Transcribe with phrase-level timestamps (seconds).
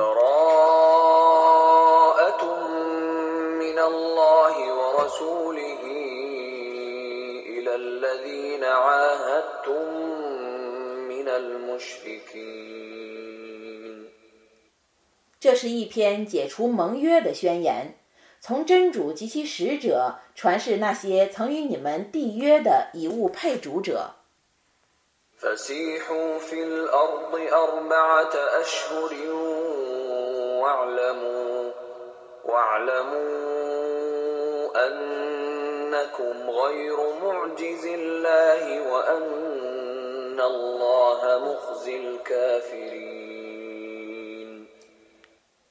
[0.00, 0.32] براءة
[3.62, 5.82] من الله ورسوله
[7.46, 9.84] إلى الذين عاهدتم
[11.08, 12.76] من المشركين
[15.38, 17.94] 这是一篇解除盟约的宣言，
[18.40, 24.16] 从真主及其使者传示那些曾与你们缔约的以物配主者。
[25.40, 29.12] فسيحوا في الأرض أربعة أشهر
[30.62, 31.70] واعلموا
[32.44, 33.56] واعلموا
[34.86, 43.16] أنكم غير معجز الله وأن الله مخزي الكافرين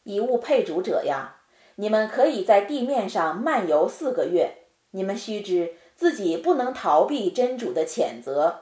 [0.03, 1.37] 以物配主者呀，
[1.75, 8.61] 你们可以在地面上漫游四个月，你们须知自己不能逃避真主的谴责。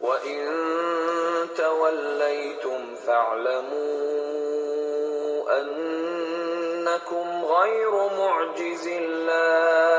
[0.00, 0.46] وإن
[1.56, 4.26] توليتم فاعلموا
[5.60, 9.96] أنكم غير معجز الله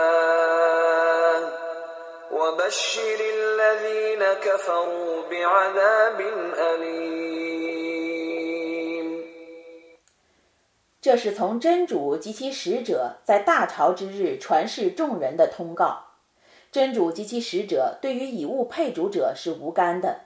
[2.32, 6.22] وبشر الذين كفروا بعذاب
[6.58, 7.18] أليم
[11.00, 16.04] 这是从真主及其使者在大潮之日传示众人的通告。
[16.73, 20.23] 真主及其使者对于以物配主者是无干的。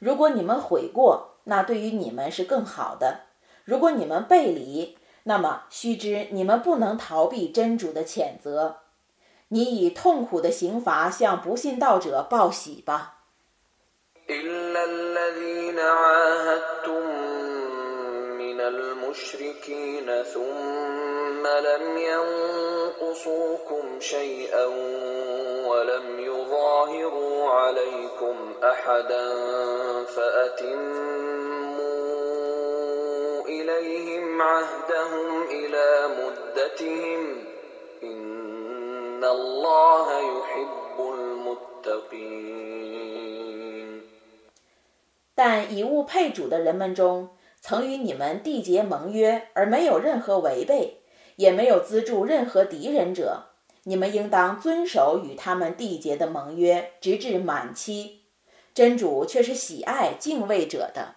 [0.00, 3.20] 如果你们悔过，那对于你们是更好的；
[3.64, 8.80] 如果你们背离，那么须知你们不能逃避真主的谴责。
[9.48, 13.20] 你以痛苦的刑罚向不信道者报喜吧。
[25.69, 29.35] ولم يظاهروا عليكم أحدا
[30.05, 30.69] فأتموا
[33.45, 37.45] إليهم عهدهم إلى مدتهم
[38.03, 42.49] إن الله يحب المتقين
[45.35, 47.29] 但以物配主的人们中，
[47.63, 51.01] 曾与你们缔结盟约而没有任何违背，
[51.35, 53.45] 也没有资助任何敌人者。
[53.83, 58.21] 你们应当遵守与他们缔结的盟约，直至满期。
[58.73, 61.15] 真主却是喜爱敬畏者的。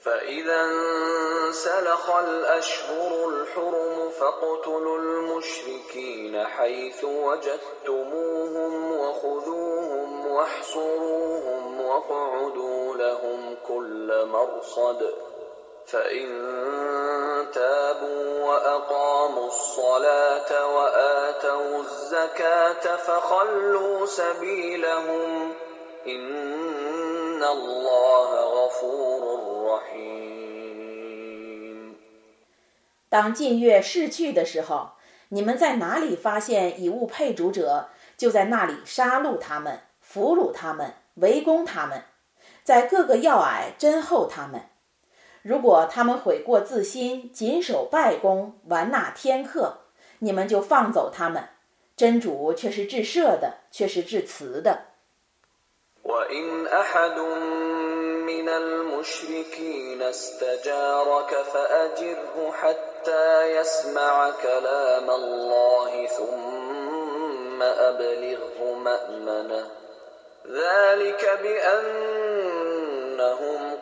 [0.00, 15.00] فإذا انسلخ الأشهر الحرم فاقتلوا المشركين حيث وجدتموهم وخذوهم واحصروهم واقعدوا لهم كل مرصد
[15.90, 16.26] فإن
[17.52, 25.52] تابوا وأقاموا الصلاة وآتوا الزكاة فخلوا سبيلهم
[26.06, 29.22] إن الله غفور
[29.70, 30.26] رحيم
[33.08, 34.90] 当禁月逝去的时候，
[35.28, 37.86] 你们在哪里发现以物配主者，
[38.16, 42.02] 就在那里杀戮他们，俘虏他们，围攻他们，
[42.64, 44.62] 在各个要隘侦候他们。
[45.42, 49.78] 如果他们悔过自新，谨守拜功，完纳天课，
[50.18, 51.48] 你们就放走他们。
[51.96, 54.86] 真主却是至赦的，却是至慈的。
[56.04, 57.18] وَإِنْ أَحَدٌ
[58.26, 69.66] مِّنَ الْمُشْرِكِينَ اسْتَجَارَكَ فَأَجِرْهُ حَتَّى يَسْمَعَ كَلَامَ اللَّهِ ثُمَّ أَبْلِغْهُ مَأْمَنَهُ
[70.46, 72.40] ذَلِكَ بِأَنَّهُمْ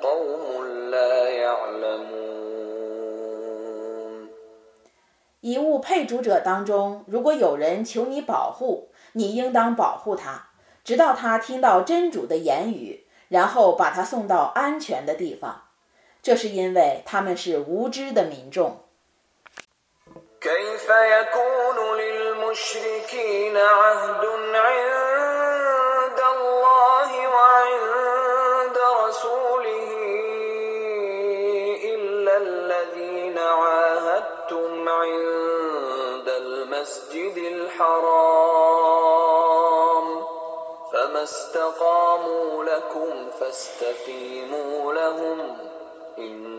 [0.00, 2.24] قَوْمٌ لَا يَعْلَمُونَ
[5.40, 10.48] 以物配主者当中，如果有人求你保护，你应当保护他，
[10.82, 15.64] 直到他听到真主的言语，然后把他送到安全的地方。
[16.22, 18.80] 这是因为他们是无知的民众。
[20.40, 24.24] كيف يكون للمشركين عهد
[24.54, 29.24] عند الله وعند رسوله
[29.54, 29.57] إلا
[32.38, 38.04] الذين عاهدتم عند المسجد الحرام
[40.92, 45.40] فما استقاموا لكم فاستقيموا لهم
[46.18, 46.54] إن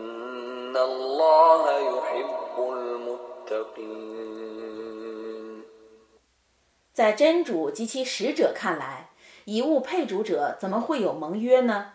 [0.76, 4.26] إن الله يحب المتقين
[6.92, 9.08] 在真主及其使者看来，
[9.46, 11.92] 以物配主者怎么会有盟约呢？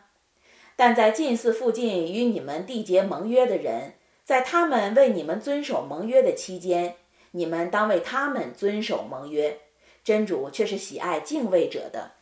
[0.76, 6.96] 但在近寺附近与你们缔结盟约的人，在他们为你们遵守盟约的期间，
[7.30, 9.58] 你们当为他们遵守盟约。
[10.04, 12.12] 真主却是喜爱敬畏者的。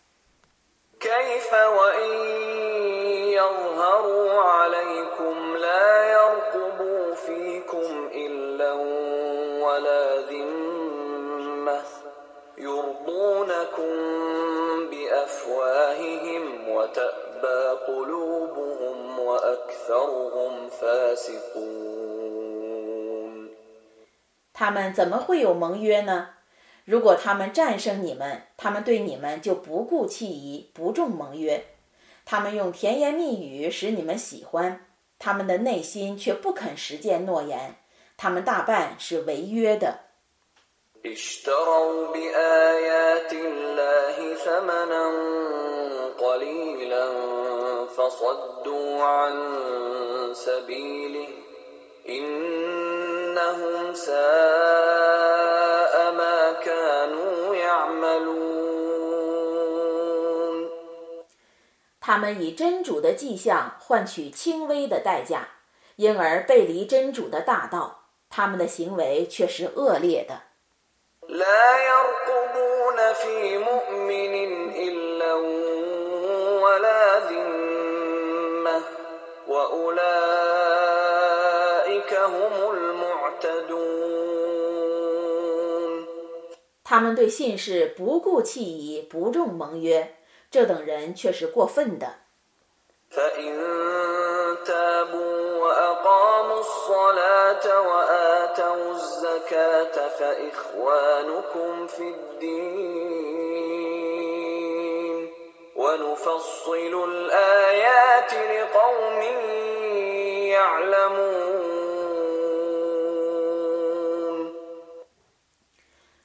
[24.52, 26.30] 他们怎么会有盟约呢？
[26.84, 31.64] 如果他们战胜你们他们对你们就不顾弃义不重盟约。
[32.24, 34.86] 他们用甜言蜜语使你们喜欢
[35.18, 37.76] 他们的内心却不肯实践诺言。
[38.16, 40.00] 他们大半是违约的。
[62.00, 65.48] 他们以真主的迹象换取轻微的代价，
[65.96, 68.06] 因而背离真主的大道。
[68.30, 70.53] 他们的行为却是恶劣的。
[86.84, 90.16] 他们对信士不顾器仪，不重盟约。
[90.50, 92.18] 这等人却是过分的。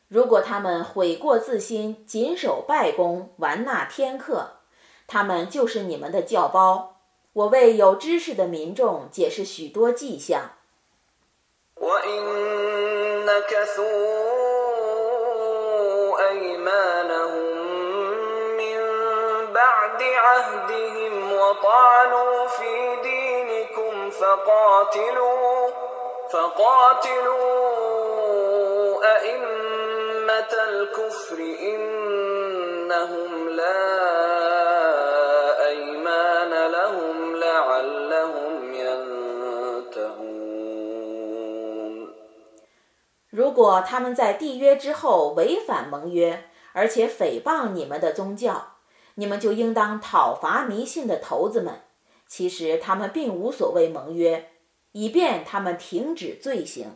[0.08, 4.54] 如果他们悔过自新，谨守拜功，完纳天课，
[5.08, 6.99] 他们就是你们的教包。
[7.40, 10.42] 我为有知识的民众解释许多迹象。
[43.50, 48.74] 如果他们在缔约之后违反盟约，而且诽谤你们的宗教，
[49.16, 51.82] 你们就应当讨伐迷信的头子们。
[52.28, 54.52] 其实他们并无所谓盟约，
[54.92, 56.96] 以便他们停止罪行。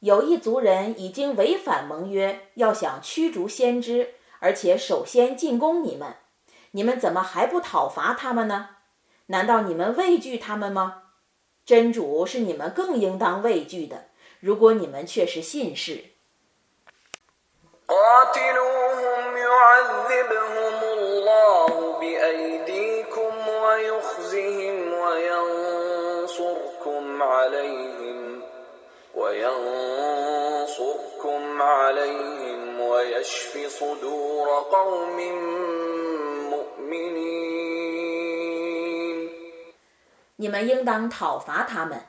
[0.00, 6.14] 有一族人已经违反盟约，要想驱逐先知，而且首先进攻你们，
[6.76, 8.70] 你们怎么还不讨伐他们呢？
[9.26, 11.02] 难道你们畏惧他们吗？
[11.64, 14.06] 真主是你们更应当畏惧的。
[14.40, 16.04] 如果你们却是信士。
[40.36, 42.00] 你们应当讨伐他们，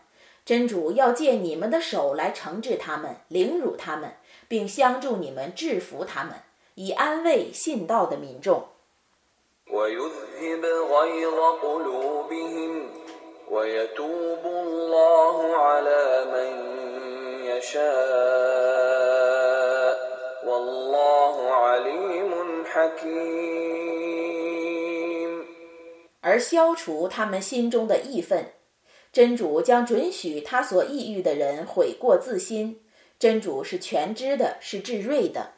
[0.43, 4.15] 真主要借你们的手来惩治他们、凌辱他们，
[4.47, 6.33] 并相助你们制服他们，
[6.73, 8.69] 以安慰信道的民众。
[26.21, 28.51] 而消除他们心中的义愤。
[29.13, 32.81] 真主将准许他所抑郁的人悔过自新。
[33.17, 35.51] 真主是全知的，是至睿的。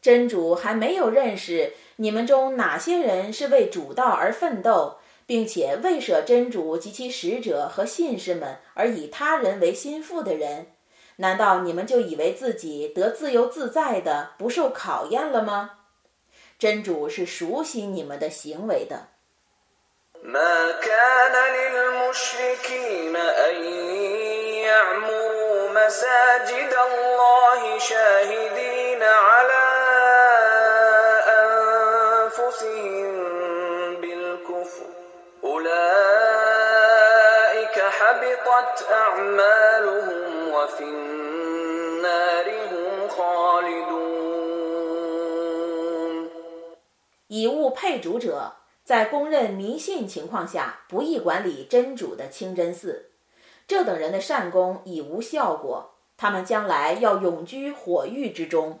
[0.00, 10.68] 真主还没有认识你们中哪些人是为主道而奋斗，并且未舍真主及其使者和信士们而以他人为心腹的人，
[11.20, 15.70] 难道你们就以为自己得自由自在的不受考验了吗？
[16.58, 19.08] 真主是熟悉你们的行为的。
[47.26, 53.10] 以物配主者，在公认迷信情况下，不宜管理真主的清真寺。
[53.66, 58.80] 这等人的善功已无效果，他们将来要永居火狱之中。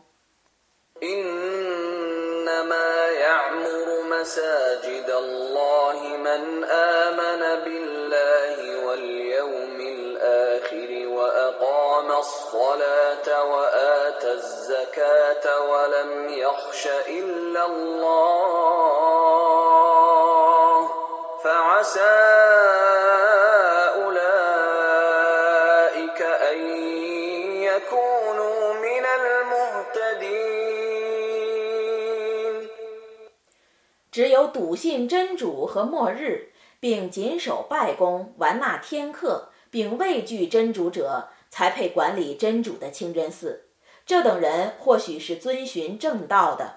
[34.10, 36.48] 只有笃信真主和末日，
[36.80, 43.68] 并谨守拜功、完纳天课，并畏惧真主者，才配管理真主的清真寺。
[44.06, 46.76] 这等人或许是遵循正道的。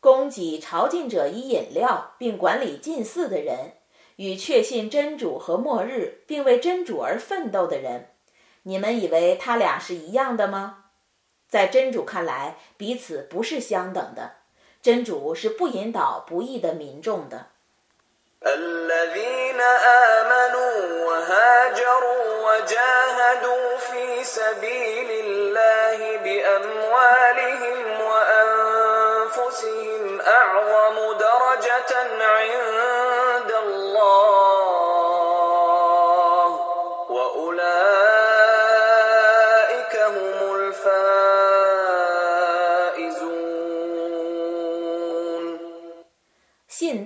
[0.00, 3.72] 供给朝觐者以饮料，并管理近寺的人，
[4.16, 8.09] 与确信真主和末日，并为真主而奋斗的人，
[8.62, 10.84] 你们以为他俩是一样的吗？
[11.48, 14.32] 在真主看来，彼此不是相等的。
[14.82, 17.46] 真主是不引导不义的民众的。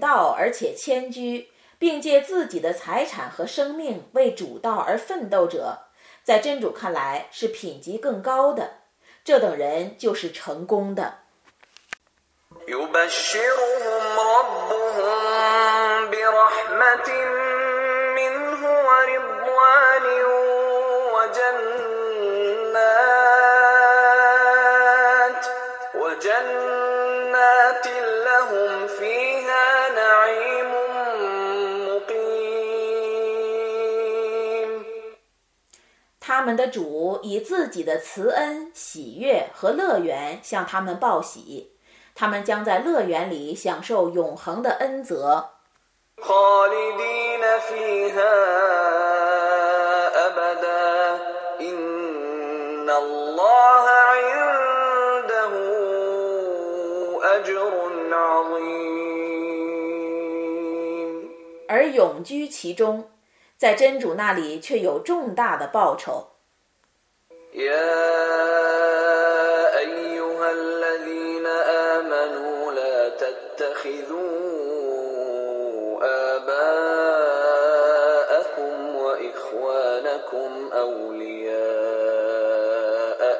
[0.05, 5.87] 道而且迁居，并借自己的财产和生命为主道而奋斗者，
[6.23, 8.81] 在真主看来是品级更高的。
[9.25, 11.21] 这等人就是成功的。
[36.45, 41.73] 们的主以自己的慈恩、喜悦和乐园向他们报喜，
[42.15, 45.51] 他们将在乐园里享受永恒的恩泽。
[61.67, 63.09] 而永居其中。
[63.57, 66.34] 在真主那里却有重大的报酬。
[67.55, 68.19] يا
[69.79, 74.25] أيها الذين آمنوا لا تتخذوا
[76.37, 77.37] آباءكم
[78.97, 81.55] وإخوانكم أولياء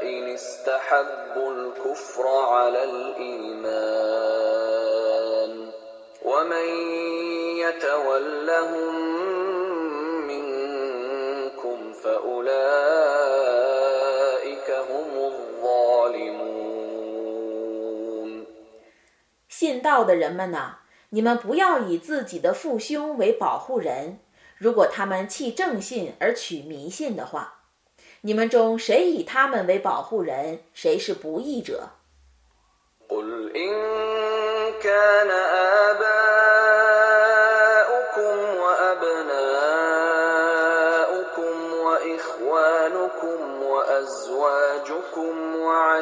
[0.03, 4.35] إن استحبوا الكفر على الإيمان
[6.23, 6.69] ومن
[7.59, 8.95] يتولهم
[10.27, 13.54] منكم فأولئك
[19.65, 24.19] 信道的人们呐，你们不要以自己的父兄为保护人。
[24.59, 27.61] 如果他们弃正信而取迷信的话，
[28.21, 31.89] 你们中谁以他们为保护人，谁是不义者。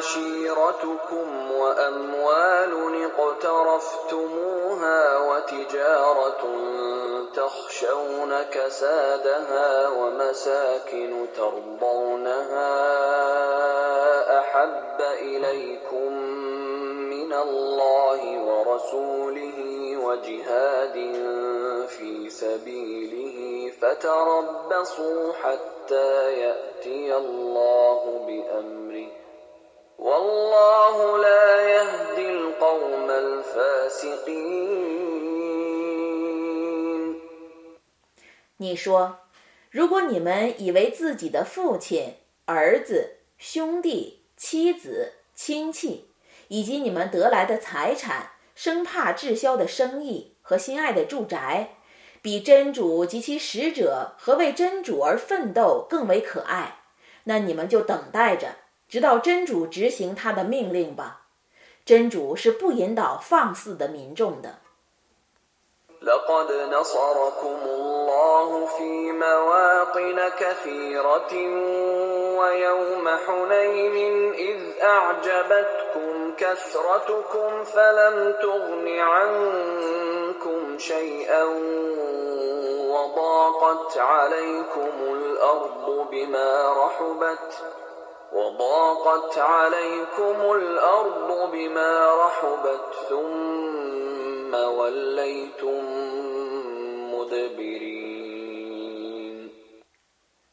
[0.03, 6.43] عشيرتكم وأموال اقترفتموها وتجارة
[7.35, 12.69] تخشون كسادها ومساكن ترضونها
[14.39, 16.13] أحب إليكم
[17.13, 19.57] من الله ورسوله
[19.97, 20.93] وجهاد
[21.87, 29.22] في سبيله فتربصوا حتى يأتي الله بأمره
[38.57, 39.19] 你说，
[39.69, 46.09] 如果你们以为自己的父亲、儿子、兄弟、妻子、亲戚，
[46.47, 51.75] 以及你们得来的财产、生怕滞销的生意和心爱的住宅，
[52.21, 56.79] 比真主及其使者和为真主而奋斗更为可爱，
[57.25, 58.55] 那你们就等待着，
[58.87, 61.23] 直到真主执行他的命令吧。
[61.85, 64.59] 真主是不引导放肆的民众的。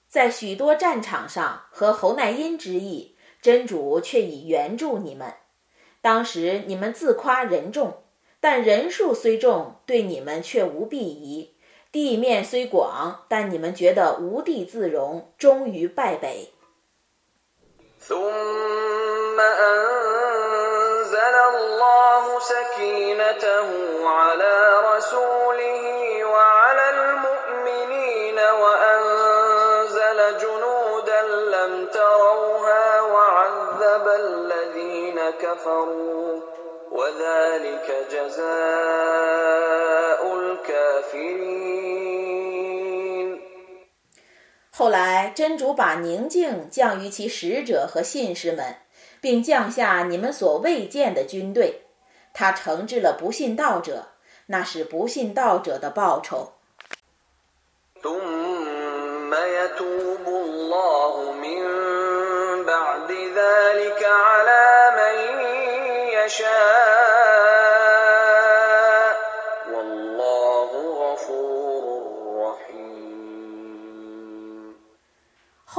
[0.08, 5.32] 在许多战场上和侯乃因之役，真主却已援助你们。
[6.02, 8.02] 当时你们自夸人众，
[8.40, 11.54] 但人数虽众，对你们却无裨益；
[11.90, 16.52] 地面虽广，但你们觉得无地自容，终于败北。
[18.08, 23.68] ثم أنزل الله سكينته
[24.08, 36.40] على رسوله وعلى المؤمنين وأنزل جنودا لم تروها وعذب الذين كفروا
[36.90, 38.50] وذلك جزاء
[40.36, 42.39] الكافرين
[44.72, 48.76] 后来，真主把宁静降于其使者和信士们，
[49.20, 51.82] 并降下你们所未见的军队。
[52.32, 54.12] 他惩治了不信道者，
[54.46, 56.52] 那是不信道者的报酬。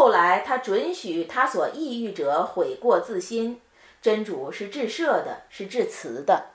[0.02, 3.62] 后来，他准许他所抑郁者悔过自新。
[4.02, 6.46] 真主是至赦的，是至慈的。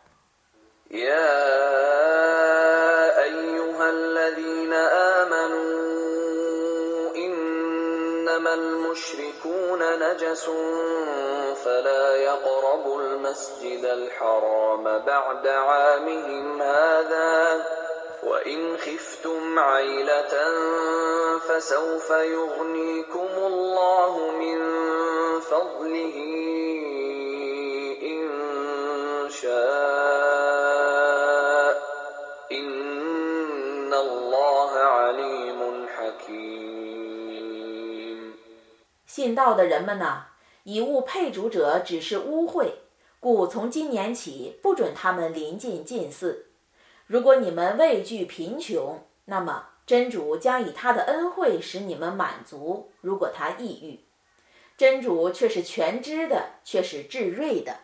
[39.06, 40.26] 信道的人们呐，
[40.64, 42.72] 以物配主者只是污秽，
[43.18, 46.45] 故从今年起不准他们临近近寺。
[47.06, 54.00] 如果你们畏惧贫穷，那么真主将以他的恩惠使你们满足，如果他抑郁。
[54.76, 57.76] 真主却是全知的，却是至睿的。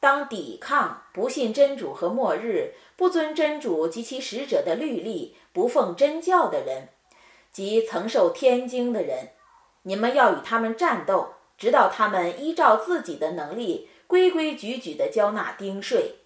[0.00, 6.88] 当抵抗不信真主和末日、不遵真主及其使者的律例、不奉真教的人，
[7.50, 9.30] 及曾受天经的人，
[9.82, 16.16] 你们要与他们战斗，直到他们依照自己的能力规规矩矩地交纳丁税。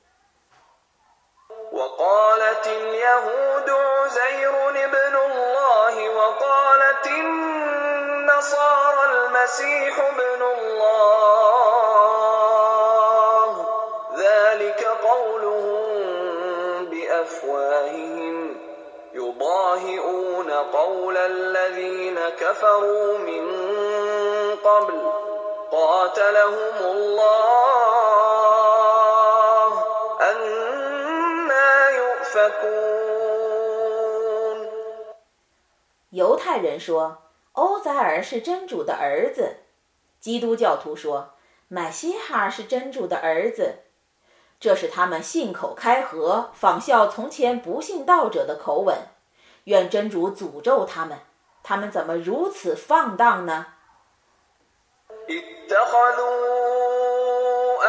[36.11, 37.19] 犹太人说，
[37.53, 39.59] 欧宰尔是真主的儿子；
[40.21, 41.35] 基督教徒说，
[41.69, 43.85] 麦西哈是真主的儿子。
[44.59, 48.97] 这是他们信口开河、仿效从前不信道者的口吻。
[49.65, 51.19] 愿真主诅咒他们！
[51.63, 53.67] 他们怎么如此放荡呢？
[55.69, 56.65] اتخذوا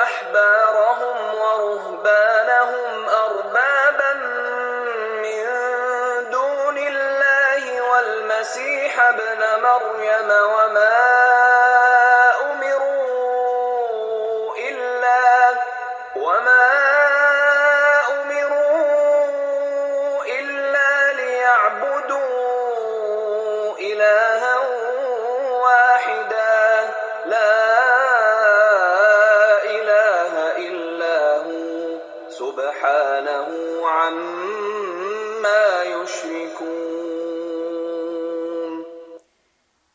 [0.04, 4.14] أحبارهم ورهبانهم أربابا
[5.24, 5.46] من
[6.32, 11.79] دون الله والمسيح ابن مريم وما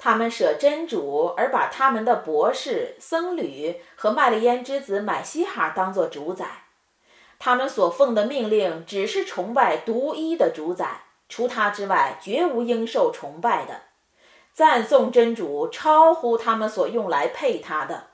[0.04, 6.64] 他们舍真主，而把他们的博士、僧侣和麦利烟之子买西哈当做主宰。
[7.38, 13.80] 他们所奉的命令只是崇拜独一的主宰，除他之外绝无应受崇拜的。
[14.52, 18.08] 赞颂真主超乎他们所用来配他的。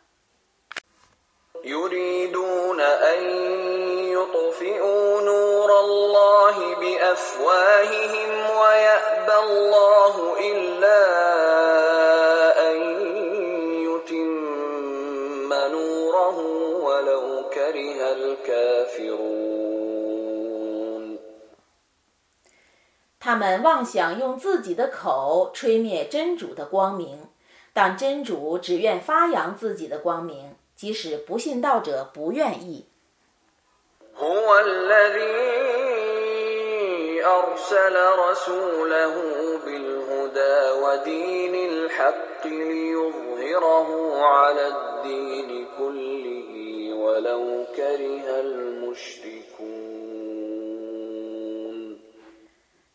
[23.22, 27.28] 他们妄想用自己的口吹灭真主的光明，
[27.74, 32.86] 但真主只愿发扬自己的光明，即使不信道者不愿意。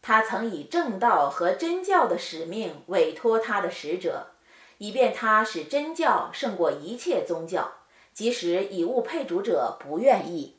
[0.02, 4.26] 他曾以正道和真教的使命委托他的使者，
[4.78, 7.72] 以便他使真教胜过一切宗教，
[8.14, 10.58] 即使以物配主者不愿意。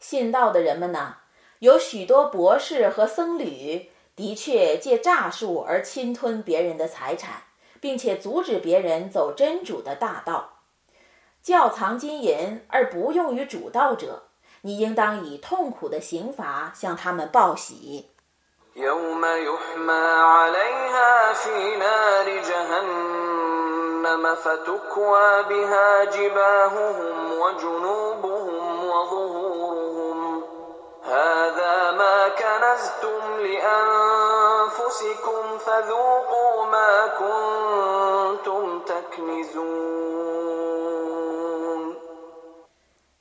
[0.00, 1.16] 信道的人们呐，
[1.63, 7.43] 有许多博士和僧侣，的确借诈术而侵吞别人的财产，
[7.79, 10.59] 并且阻止别人走真主的大道，
[11.41, 14.23] 窖藏金银而不用于主道者，
[14.63, 18.09] 你应当以痛苦的刑罚向他们报喜。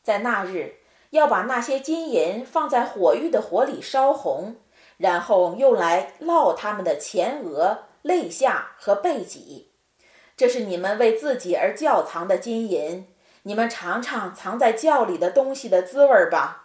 [0.05, 0.77] 在那日，
[1.11, 4.55] 要把那些金银放在火狱的火里烧红，
[4.97, 9.73] 然后用来烙他们的前额、肋下和背脊。
[10.37, 13.09] 这是你们为自己而窖藏的金银，
[13.43, 16.62] 你们尝尝藏在窖里的东西的滋味吧。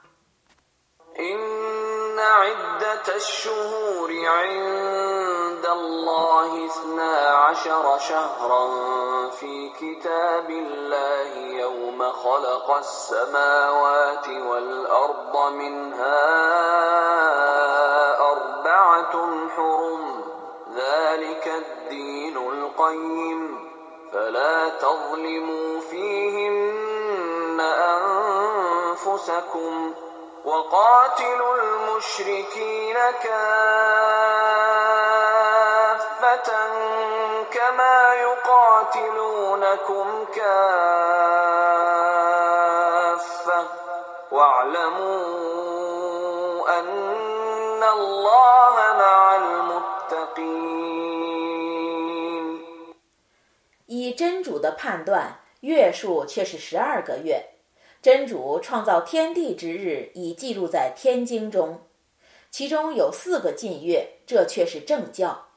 [1.20, 8.70] إن عدة الشهور عند الله اثنا عشر شهرا
[9.30, 16.26] في كتاب الله يوم خلق السماوات والأرض منها
[18.32, 20.24] أربعة حرم
[20.76, 23.70] ذلك الدين القيم.
[24.14, 27.62] فلا تظلموا فيهن
[29.02, 30.07] أنفسكم ۖ.
[53.88, 57.57] 依真主的判断，月数却是十二个月。
[58.02, 61.82] 真主创造天地之日已记录在天经中，
[62.50, 65.48] 其中有四个禁月，这却是正教。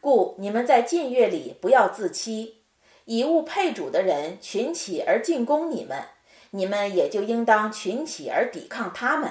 [0.00, 2.62] 故你们在禁月里不要自欺，
[3.04, 6.04] 以物配主的人群起而进攻你们，
[6.50, 9.30] 你们也就应当群起而抵抗他们。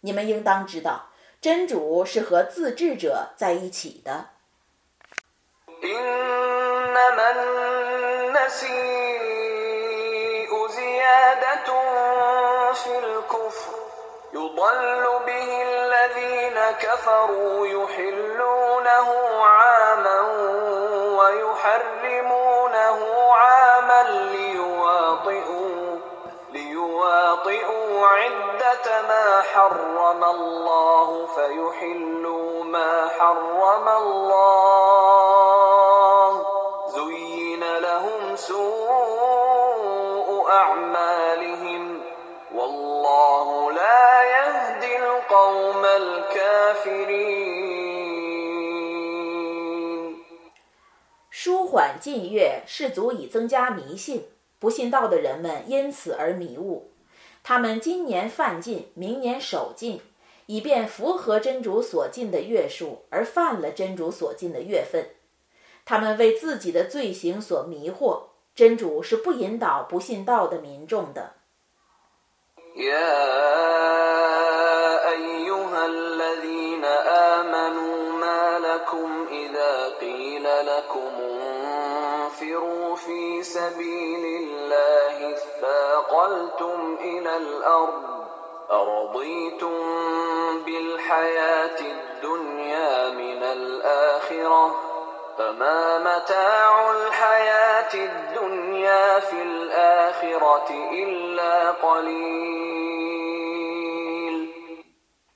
[0.00, 4.30] 你们应当知道，真主是和自制者在一起的。
[11.10, 11.70] زيادة
[12.72, 13.72] في الكفر.
[14.32, 19.08] يضل به الذين كفروا يحلونه
[19.44, 20.20] عاما
[21.18, 22.98] ويحرمونه
[23.32, 25.98] عاما ليواطئوا
[26.52, 35.40] ليواطئوا عدة ما حرم الله فيحلوا ما حرم الله.
[36.88, 38.90] زين لهم سوء
[51.30, 54.26] 舒缓禁月是足以增加迷信，
[54.58, 56.90] 不信道的人们因此而迷误。
[57.42, 60.02] 他们今年犯禁，明年守禁，
[60.46, 65.10] 以便符合真主所禁的月数，而犯了真主所禁的月份。
[65.86, 68.24] 他们为自己的罪行所迷惑，
[68.54, 71.34] 真主是不引导不信道的民众的。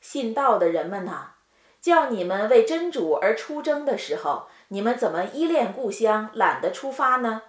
[0.01, 1.37] 信道的人们呐，
[1.81, 7.43] 叫你们为真主而出征的时候，你们怎么依恋故乡，懒得出发呢？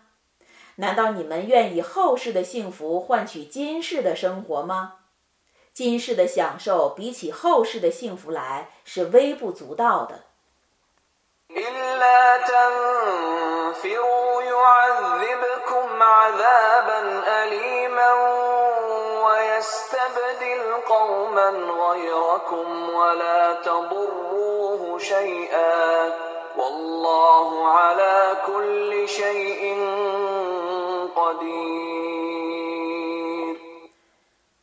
[0.77, 4.93] 难道你们愿以后世的幸福换取今世的生活吗？
[5.73, 10.24] 今世的享受比起后世的幸福来是微不足道的。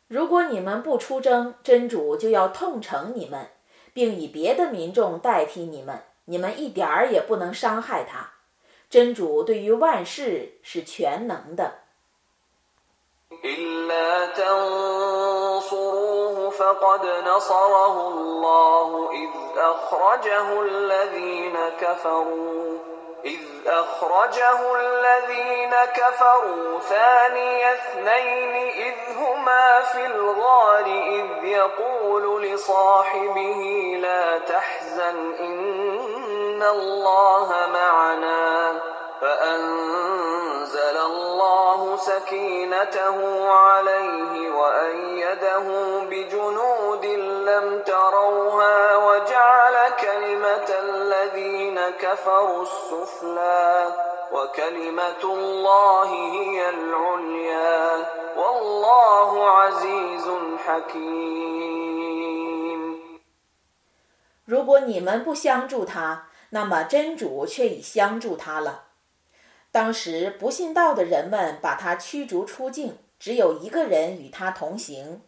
[0.09, 3.49] 如果你们不出征，真主就要痛惩你们，
[3.95, 8.32] 并以别的民众代替你们，你们一点儿也不能伤害他。
[8.90, 11.80] 真主对于万事是全能的。
[23.26, 33.62] إذ أخرجه الذين كفروا ثاني اثنين إذ هما في الغار إذ يقول لصاحبه
[34.02, 35.91] لا تحزن إن
[36.64, 38.80] الله معنا
[39.22, 45.66] فأنزل الله سكينته عليه وأيده
[46.10, 47.06] بجنود
[47.50, 53.88] لم تروها وجعل كلمة الذين كفروا السفلى
[54.32, 58.06] وكلمة الله هي العليا
[58.38, 60.28] والله عزيز
[60.66, 61.78] حكيم
[64.48, 66.24] 如果你们不相助他，
[66.55, 68.89] 那么真主却已相助他了。
[69.71, 75.23] 当时不信道的人们把他驱逐出境，只有一个人与他同行。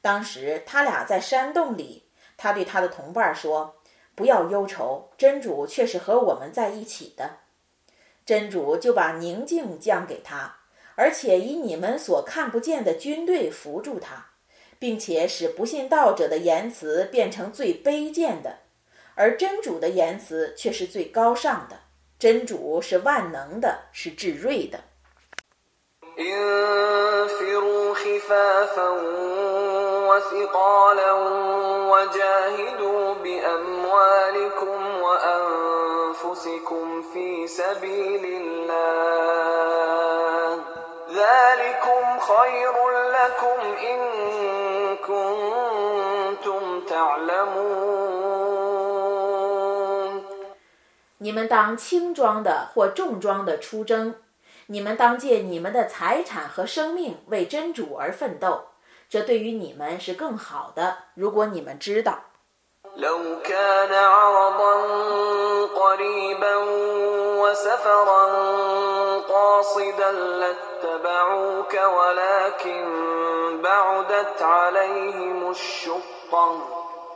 [0.00, 3.76] 当时他俩在山洞里，他对他的同伴说
[4.16, 7.38] ：“不要忧愁，真主却是和我们在一起的。”
[8.26, 10.56] 真主就把宁静降给他，
[10.96, 14.30] 而且以你们所看不见的军队扶助他，
[14.80, 18.63] 并且使不信道者的言辞变成最卑贱的，
[19.14, 21.76] 而真主的言辞却是最高尚的。
[22.18, 24.78] 真主是万能的，是至睿的。
[51.24, 54.14] 你们当轻装的或重装的出征，
[54.66, 58.66] 你们当借你们的财产和生命为真主而奋斗，
[59.08, 60.98] 这对于你们是更好的。
[61.14, 62.24] 如果你们知道。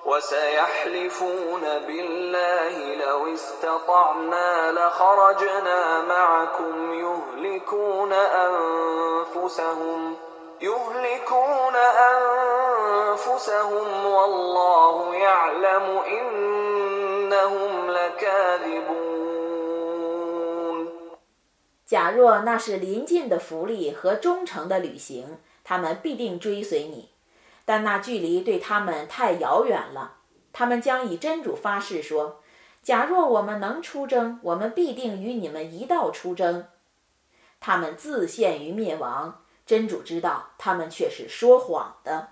[0.05, 8.13] وسيحلفون بالله لو استطعنا لخرجنا معكم يهلكون
[8.47, 10.01] أنفسهم
[10.61, 11.75] يهلكون
[12.95, 19.13] أنفسهم والله يعلم إنهم لكاذبون
[21.85, 27.09] 假若那是临近的福利和忠诚的旅行，他们必定追随你。
[27.68, 30.14] 但那距离对他们太遥远了，
[30.54, 32.40] 他们将以真主发誓说
[32.82, 36.66] ：“假若我们能出征，我们必定与你们一道出征。”
[37.60, 42.28] 他们自陷于灭亡，真主知道他们却是说谎的。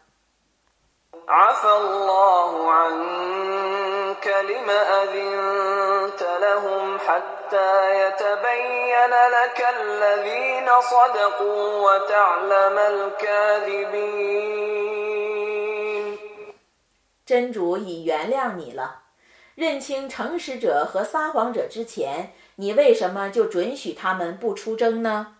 [17.26, 19.02] 真主已原谅你了，
[19.56, 25.34] 认清诚实者和撒谎者之前，你为什么就准许他们不出征呢？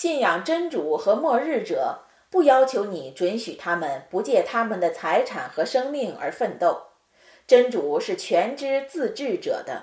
[0.00, 1.98] 信仰真主和末日者，
[2.30, 6.84] 不要求你准许他们不借他们的财产和生命而奋斗。
[7.46, 9.82] 真主是全知自治者的。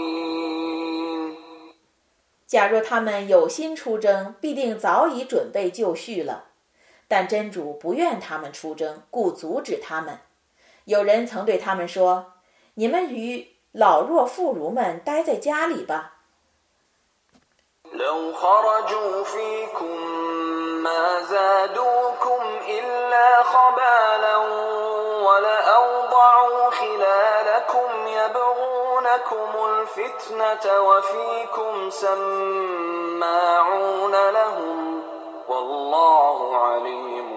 [2.51, 6.47] 假若他们有心出征，必定早已准备就绪了。
[7.07, 10.19] 但真主不愿他们出征，故阻止他们。
[10.83, 12.33] 有人曾对他们说
[12.75, 16.17] ：“你们与老弱妇孺们待在家里吧。”
[29.00, 31.90] لو خرجوا فيكم ما زادوكم إلا خبالا ولأوضعوا خلالكم يبغونكم الفتنة وفيكم
[33.10, 33.34] سماعون
[34.32, 34.78] لهم
[35.48, 37.30] والله عليم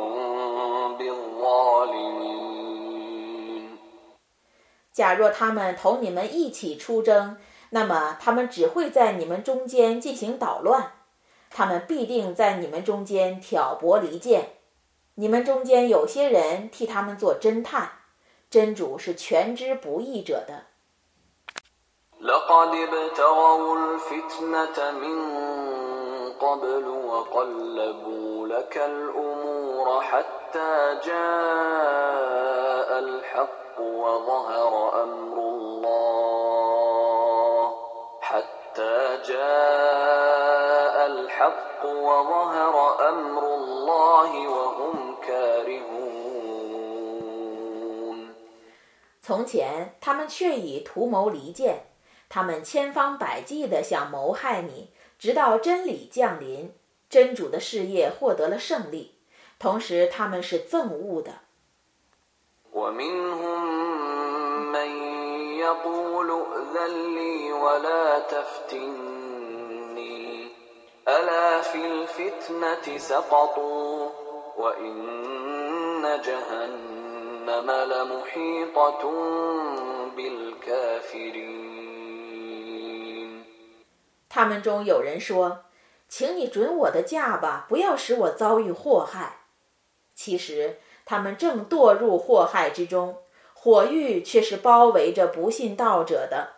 [0.97, 2.19] بالظالمين
[4.91, 7.37] 假若他们同你们一起出征，
[7.69, 10.91] 那么他们只会在你们中间进行捣乱，
[11.49, 14.49] 他们必定在你们中间挑拨离间。
[15.15, 17.91] 你们中间有些人替他们做侦探，
[18.49, 20.65] 真主是全知不义者的。
[49.21, 51.85] 从前，他们却已图谋离间，
[52.34, 56.72] 他们千方百计地想谋害你，直到真理降临，
[57.08, 59.14] 真主的事业获得了胜利。
[59.56, 61.42] 同时，他们是憎恶的。
[84.34, 85.60] 他们中有人说
[86.10, 89.42] ：“请你准我的假吧，不要使我遭遇祸害。”
[90.12, 93.18] 其实，他们正堕入祸害之中，
[93.52, 96.54] 火狱却是包围着不信道者的。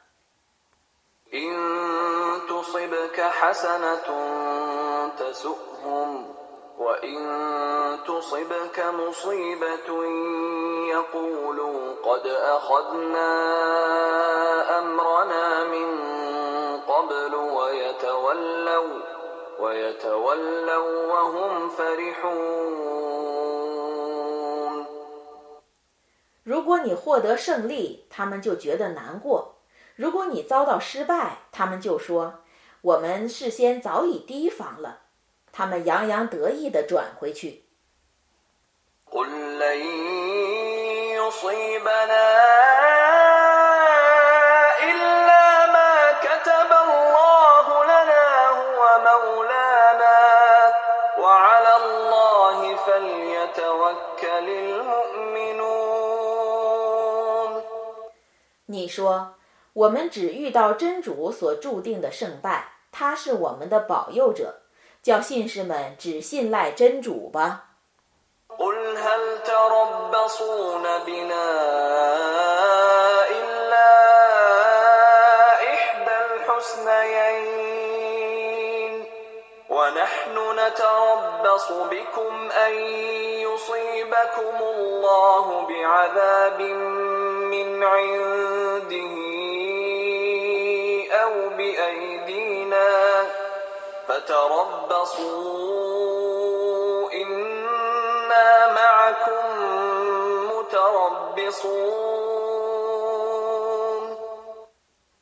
[26.42, 29.56] 如果你获得胜利，他们就觉得难过；
[29.96, 32.44] 如果你遭到失败，他们就说
[32.82, 35.00] ：“我们事先早已提防了。”
[35.52, 37.64] 他们洋洋得意地转回去。
[58.68, 59.34] 你说，
[59.72, 64.62] 我们只遇到真主所注定的胜败，他是我们的保佑者，
[65.02, 67.62] 叫信士们只信赖真主吧。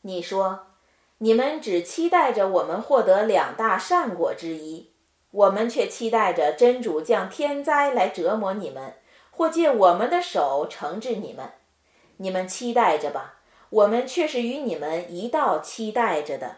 [0.06, 0.66] 你说，
[1.18, 4.92] 你们只期待着我们获得两大善果之一，
[5.30, 8.94] 我们却期待着真主降天灾来折磨你们，
[9.30, 11.52] 或借我们的手惩治你们。
[12.24, 13.34] 你们期待着吧，
[13.68, 16.56] 我们却是与你们一道期待着的。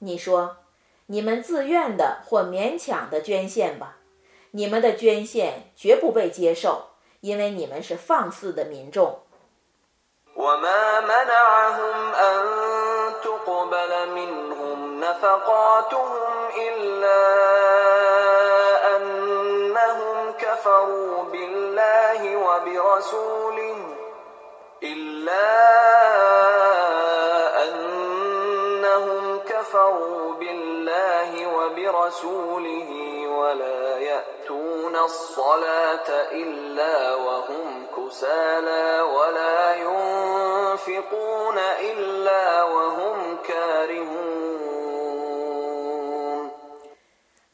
[0.00, 0.58] 你说，
[1.06, 3.97] 你们自愿的或勉强的捐献吧，
[4.52, 6.90] 你们的捐献绝不被接受，
[7.20, 9.20] 因为你们是放肆的民众。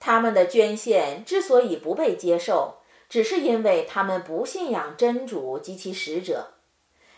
[0.01, 2.77] 他们的捐献之所以不被接受
[3.09, 6.55] 只是因为他们不信仰真主及其使者。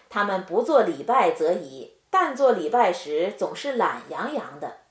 [0.09, 4.86] 他们不做礼拜则已但做礼拜时总是懒洋洋的。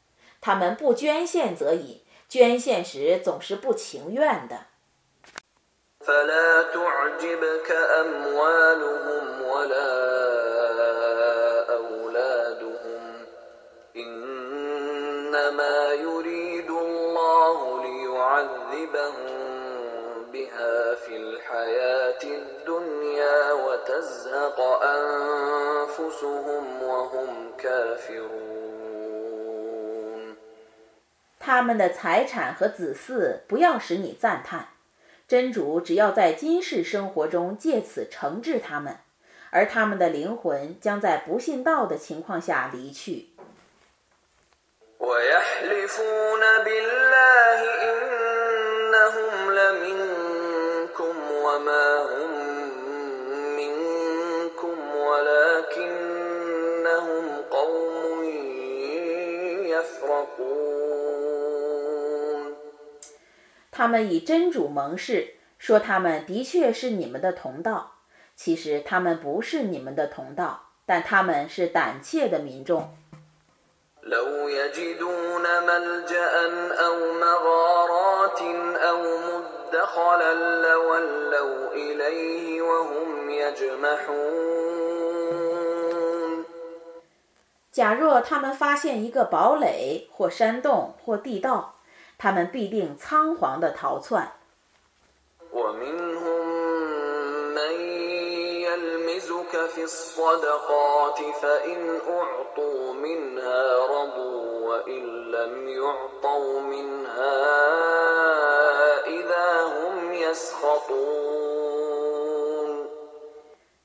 [0.45, 4.67] 他们不捐献则已，捐献时总是不情愿的。
[6.01, 7.71] فلا تعجبك
[8.01, 9.93] أموالهم ولا
[11.77, 13.27] أولادهم
[13.97, 19.37] إنما يريد الله ليعذبهم
[20.33, 28.74] بها في الحياة الدنيا وتزهق أنفسهم وهم كافرون
[31.46, 34.70] 他们的财产和子嗣不要使你赞叹。
[35.28, 38.98] 真主只要在今世生活中借此惩治他们，
[39.52, 43.30] 而他们的灵魂将在不信道的情况下离去。
[63.78, 67.96] 他们以真主盟誓，说他们的确是你们的同道。
[68.34, 72.96] 其实他们不是你们的同道，但他们是胆怯的民众。
[87.74, 91.75] 假若他们发现一个堡垒或山洞或地道。
[92.18, 94.32] 他们必定仓皇的逃窜。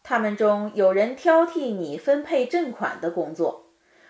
[0.03, 3.67] 他们中有人挑剔你分配赈款的工作，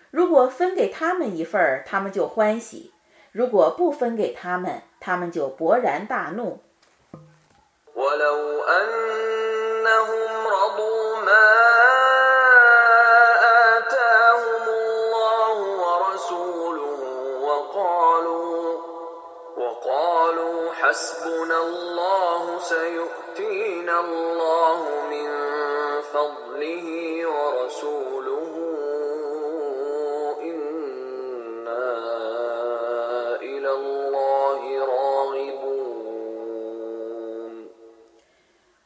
[0.09, 2.91] 如果分给他们一份儿，他们就欢喜。
[3.31, 6.59] 如果不分给他们，他们就勃然大怒。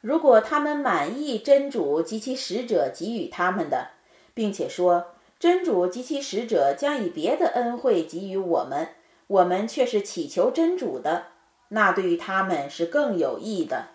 [0.06, 3.88] 如果他们满意真主及其使者给予他们的，
[4.36, 5.08] 并且说
[5.40, 8.90] 真主及其使者将以别的恩惠给予我们，
[9.26, 11.24] 我们却是祈求真主的，
[11.70, 13.88] 那对于他们是更有益的。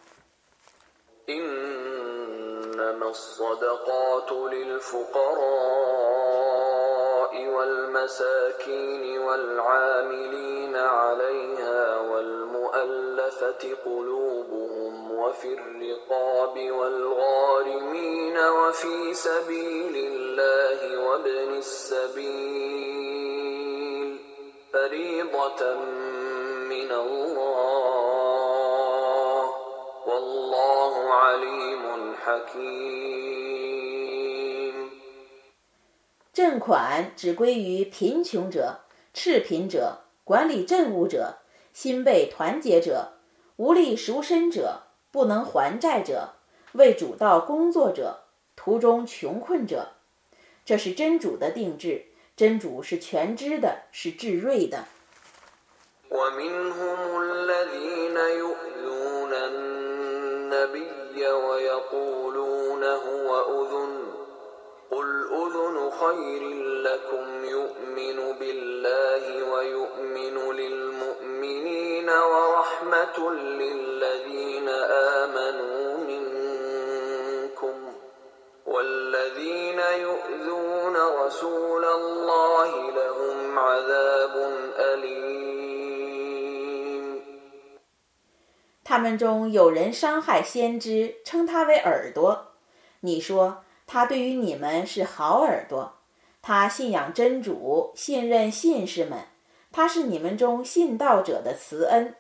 [36.32, 38.80] 賑款只归于贫穷者、
[39.12, 41.38] 赤贫者、管理镇务者、
[41.74, 43.12] 心被团结者、
[43.56, 44.89] 无力赎身者。
[45.10, 46.34] 不能还债者，
[46.72, 48.20] 为主道工作者，
[48.54, 49.88] 途中穷困者，
[50.64, 52.06] 这是真主的定制。
[52.36, 54.86] 真主是全知的，是至睿的。
[88.87, 92.53] 他们中有人伤害先知，称他为耳朵。
[93.01, 95.94] 你说 他对于你们是好耳朵，
[96.40, 99.18] 他信仰真主，信任信士们，
[99.72, 102.14] 他是你们中信道者的慈恩。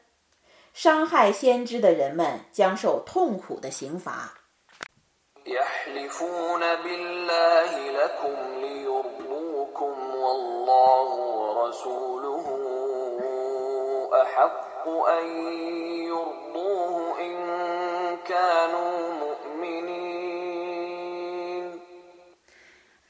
[0.74, 4.34] 伤害先知的人们将受痛苦的刑罚。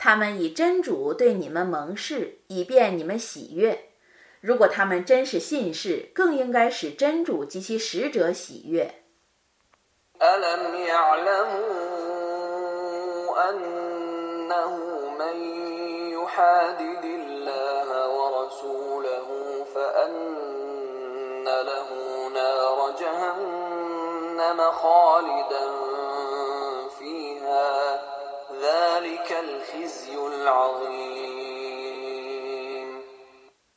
[0.02, 3.90] 他们以真主对你们盟誓，以便你们喜悦。
[4.40, 9.02] 如果他们真是信士，更应该使真主及其使者喜悦。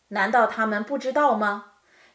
[0.09, 1.65] 难道他们不知道吗？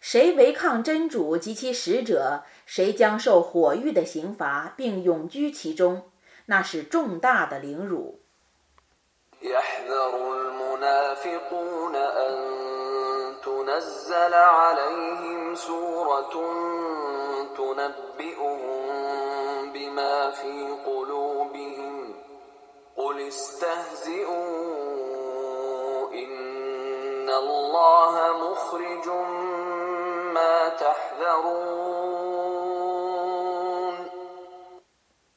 [0.01, 6.13] 谁违抗真主及其使者，谁将受火狱的刑罚，并永居其中，
[6.47, 8.21] 那是重大的凌辱。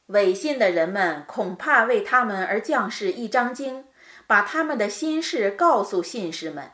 [0.07, 3.85] 违信的人们恐怕为他们而降世一张经，
[4.25, 6.71] 把他们的心事告诉信士们。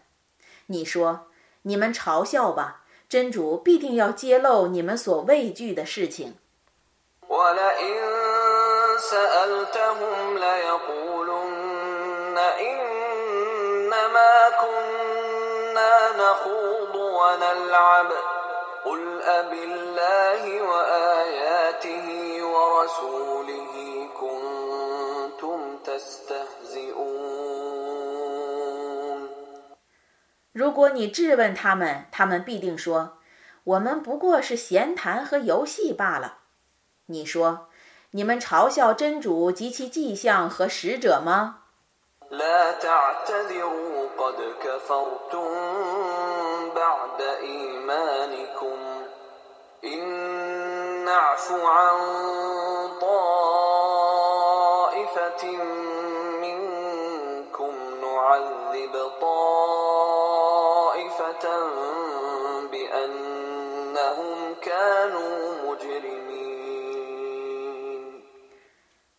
[0.67, 1.27] 你说
[1.63, 6.35] ：“你们嘲笑吧，真主必定要揭露你们所畏惧的事情。
[8.96, 18.10] ولئن سألتهم ليقولن إنما كنا نخوض ونلعب
[18.84, 22.08] قل أبالله وآياته
[22.44, 27.22] ورسوله كنتم تستهزئون
[30.54, 36.38] 如果你质问他们，他们必定说：“我们不过是闲谈和游戏罢了。”
[37.06, 37.65] 你说：“
[38.11, 41.59] 你们嘲笑真主及其迹象和使者吗？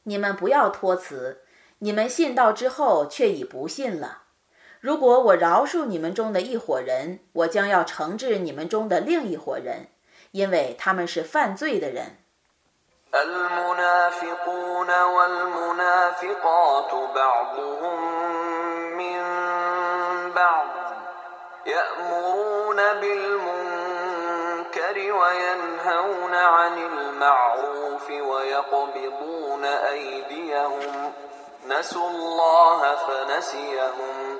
[0.08, 1.44] 你们不要托辞，
[1.80, 4.24] 你们信道之后却已不信了。
[4.80, 9.88] 如果我饶恕你们中的一伙人，我将要惩治你们中的另一伙人，
[10.32, 12.18] 因为他们是犯罪的人。
[13.14, 18.00] المنافقون والمنافقات بعضهم
[18.98, 19.22] من
[20.34, 20.68] بعض
[21.66, 27.87] يأمرون بالمنكر وينهون عن المعروف
[28.22, 31.14] ويقبضون أيديهم
[31.68, 34.40] نسوا الله فنسيهم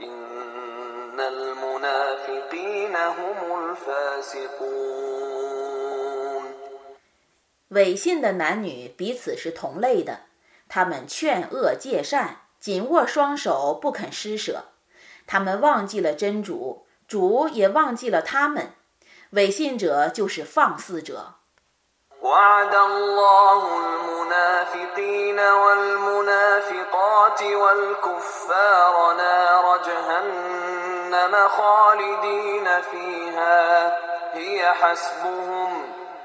[0.00, 4.94] إن المنافقين هم الفاسقون
[7.68, 10.20] 违信的男女彼此是同类的，
[10.68, 14.66] 他们劝恶戒善，紧握双手，不肯施舍。
[15.26, 18.72] 他们忘记了真主，主也忘记了他们。
[19.30, 21.34] 违信者就是放肆者。
[22.22, 33.96] وعد الله المنافقين والمنافقات والكفار نار جهنم خالدين فيها
[34.34, 35.82] هي حسبهم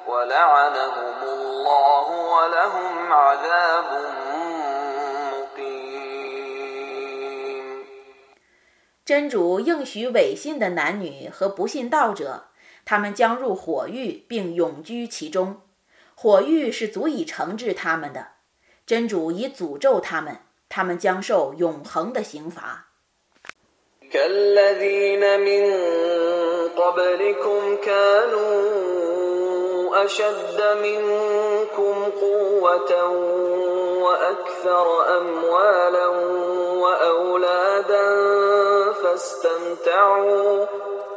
[0.07, 3.85] ولعنهم الله ولهم عذاب
[5.33, 6.09] مقيم
[9.05, 12.45] 真主应许违信的男女和不信道者，
[12.85, 15.61] 他们将入火狱并永居其中。
[16.15, 18.27] 火狱是足以惩治他们的。
[18.85, 20.37] 真主已诅咒他们，
[20.67, 22.87] 他们将受永恒的刑罚。
[24.11, 25.63] كالذين من
[26.73, 28.49] قبلكم كانوا
[30.05, 32.91] أشد منكم قوة
[34.01, 34.85] وأكثر
[35.17, 36.07] أموالا
[36.83, 38.05] وأولادا
[38.93, 40.65] فاستمتعوا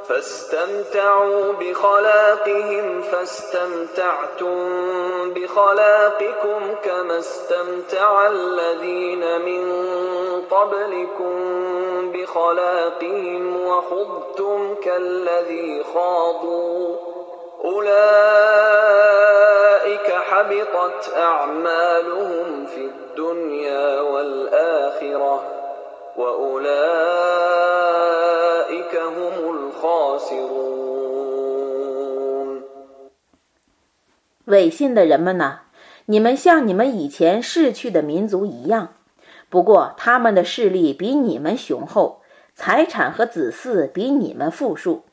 [0.08, 4.58] فاستمتعوا بخلاقهم فاستمتعتم
[5.34, 9.66] بخلاقكم كما استمتع الذين من
[10.52, 11.38] قبلكم
[12.12, 16.96] بخلاقهم وخضتم كالذي خاضوا.
[17.66, 18.18] أولئك
[20.12, 25.44] حبطت أعمالهم في الدنيا والآخرة
[26.18, 27.08] وأولئك
[28.96, 29.67] هم
[34.46, 35.60] 伪信的人们呐，
[36.06, 38.94] 你们像你们以前逝去的民族一样，
[39.50, 42.22] 不过他们的势力比你们雄厚，
[42.56, 45.04] 财产和子嗣比你们富庶，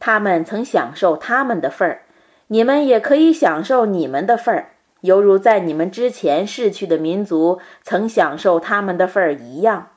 [0.00, 2.02] 他们曾享受他们的份儿，
[2.48, 4.70] 你们也可以享受你们的份儿。
[5.02, 9.88] 犹如在你们之前逝去的民族曾享受他们的份儿一样，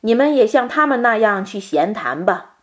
[0.00, 2.55] 你们也像他们那样去闲谈吧。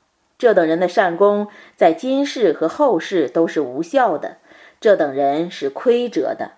[0.43, 4.37] 这等人的善功在今世和后世都是无效的，
[4.81, 6.53] 这等人是亏折的。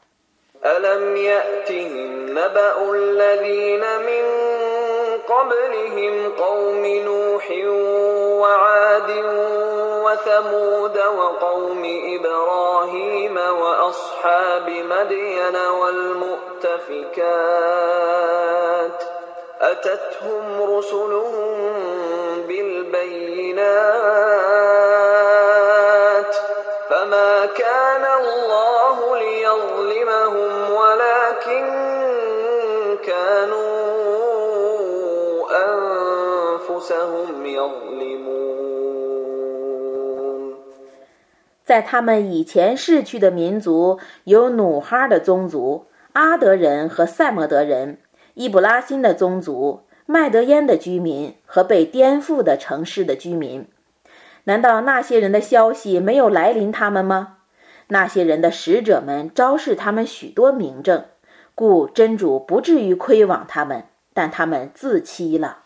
[10.11, 11.83] وثمود وقوم
[12.14, 16.81] إبراهيم وأصحاب مدين والمؤتفكات
[19.61, 21.43] أتتهم رسلهم
[22.49, 24.01] بالبينات
[26.91, 31.66] فما كان الله ليظلمهم ولكن
[33.05, 33.70] كانوا
[35.68, 38.11] أنفسهم يظلمون
[41.70, 47.99] 在他们以前逝去的民族有努哈的宗族、阿德人和赛摩德人、
[48.36, 53.68] 伊布拉辛的宗族、麦德烟的居民和被颠覆的城市的居民。
[54.44, 57.38] 难道那些人的消息没有来临他们吗？
[57.88, 61.06] 那些人的使者们昭示他们许多明证，
[61.56, 65.60] 故真主不至于亏枉他们，但他们自欺了。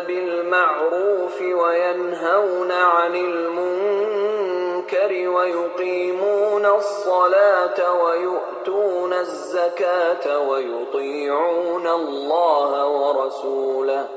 [0.00, 14.08] بالمعروف وينهون عن المنكر ويقيمون الصلاة ويؤتون الزكاة ويطيعون الله ورسوله.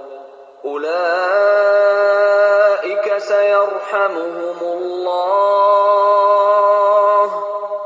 [0.66, 0.98] أولئك
[3.18, 6.10] سيرحمهم الله.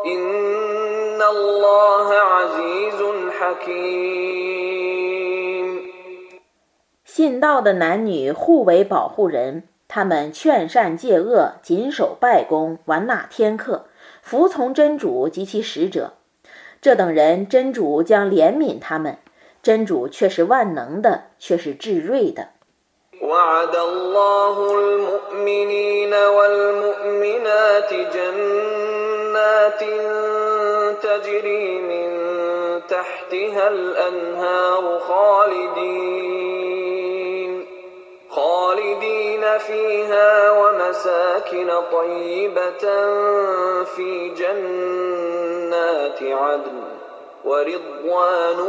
[0.05, 3.03] إن الله عزيز
[3.39, 4.52] حكيم.
[7.12, 13.86] 信道的男女互为保护人，他们劝善戒恶，谨守拜功，完纳天课，
[14.22, 16.14] 服从真主及其使者。
[16.80, 19.18] 这等人，真主将怜悯他们。
[19.60, 22.50] 真主却是万能的，却是至锐的。
[23.20, 29.82] وعد الله المؤمنين والمؤمنات جنات
[31.02, 32.08] تجري من
[32.88, 36.81] تحتها الأنهار خالدين
[38.42, 42.84] خالدين فيها ومساكن طيبة
[43.84, 46.78] في جنات عدن
[47.44, 48.60] ورضوان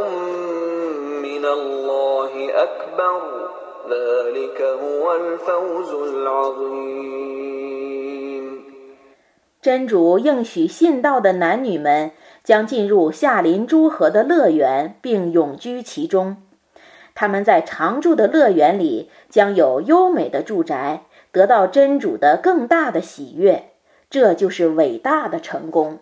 [1.22, 3.40] من الله أكبر
[9.62, 12.12] 真主应许信道的男女们
[12.44, 16.38] 将进入夏林诸河的乐园，并永居其中。
[17.15, 23.71] 他们在常住的乐园里将有优美的住宅，得到真主的更大的喜悦。
[24.11, 26.01] 这就是伟大的成功。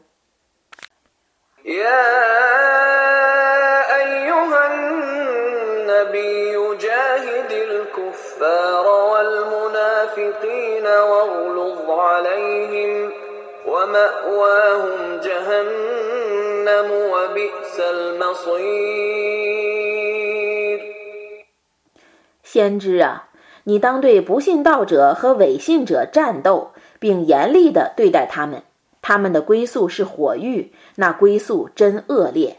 [22.52, 23.28] 先知啊，
[23.64, 28.62] 你当对不信道者和伪信者战斗，并严厉地对待他们。
[29.00, 32.58] 他们的归宿是火狱，那归宿真恶劣。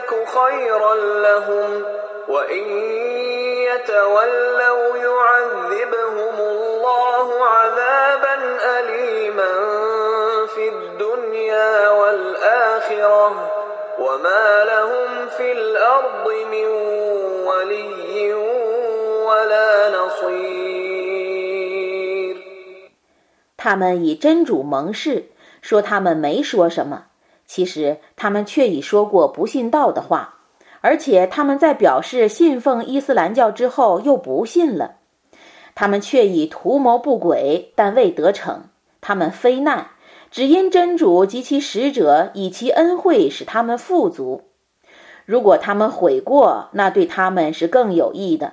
[0.00, 1.84] يك خيرا لهم
[2.28, 2.64] وإن
[3.68, 8.34] يتولوا يعذبهم الله عذابا
[8.78, 9.52] أليما
[10.46, 13.50] في الدنيا والآخرة
[13.98, 16.66] وما لهم في الأرض من
[17.46, 18.34] ولي
[19.28, 20.80] ولا نصير
[23.58, 25.26] 他们以真主盟誓，
[25.60, 27.09] 说他们没说什么，
[27.52, 30.36] 其实他们却已说过不信道的话，
[30.82, 34.98] 而且他们在表示信奉伊斯兰教之后又不信了。
[35.74, 38.66] 他们却已图谋不轨，但未得逞。
[39.00, 39.88] 他们非难，
[40.30, 44.42] 只因真主及其使者以其恩惠使他们富足。
[45.24, 48.52] 如果他们悔过，那对他们是更有益的；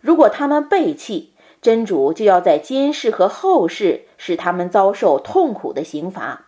[0.00, 6.46] 如果他们背弃，真主就要在今世和后世使他们遭受痛苦的刑罚。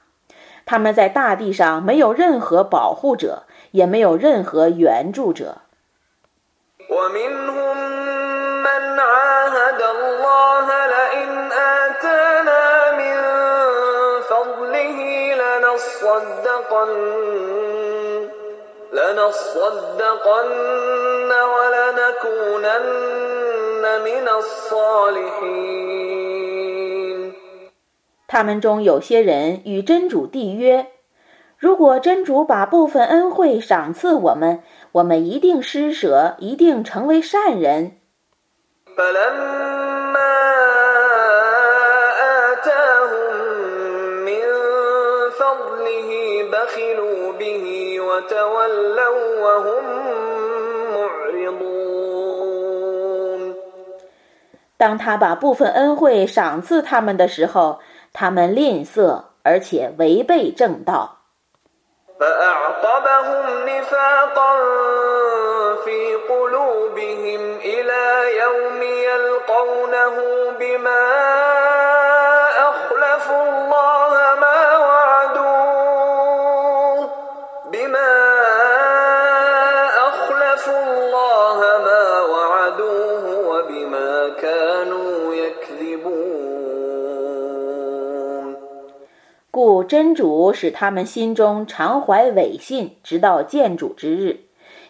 [0.66, 5.58] 他们在大地上没有任何保护者，也没有任何援助者。
[28.32, 30.86] 他们中有些人与真主缔约，
[31.58, 34.62] 如果真主把部分恩惠赏赐我们，
[34.92, 37.96] 我们一定施舍，一定成为善人。
[54.76, 57.80] 当他把部分恩惠赏赐他们的时候，
[58.12, 61.16] 他们吝啬，而且违背正道。
[89.62, 94.40] 故真主使他们心中常怀伪信，直到见主之日，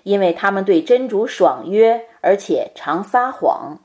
[0.05, 3.79] 因为他们对真主爽约，而且常撒谎。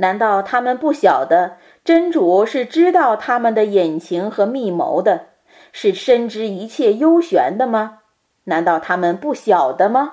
[0.00, 1.56] 难道他们不晓得
[1.88, 5.28] 真主是知道他们的隐情和密谋的，
[5.72, 8.00] 是深知一切幽玄的吗？
[8.44, 10.12] 难道他们不晓得吗？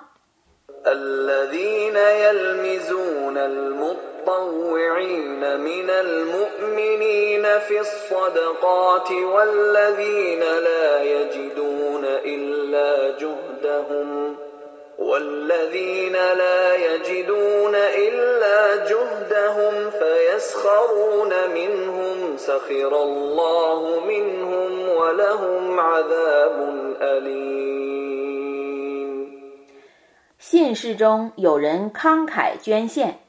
[30.40, 33.20] 信士中有人慷慨捐献，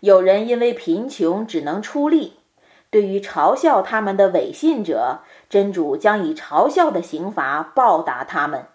[0.00, 2.34] 有人因为贫穷只能出力。
[2.90, 8.66] 对于嘲笑他们的伪信者，真主将以嘲笑的刑罚报答他们。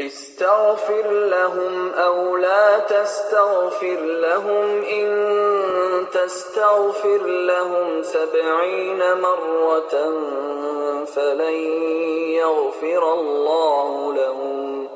[0.00, 5.06] استغفر لهم أو لا تستغفر لهم إن
[6.12, 10.14] تستغفر لهم سبعين مرة
[11.04, 11.54] فلن
[12.30, 14.88] يغفر الله لهم.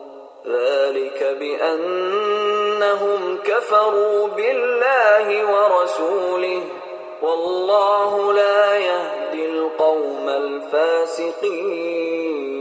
[0.46, 6.62] ذلك بأنهم كفروا بالله ورسوله.
[7.22, 12.59] والله لا يهدي القوم الفاسقين.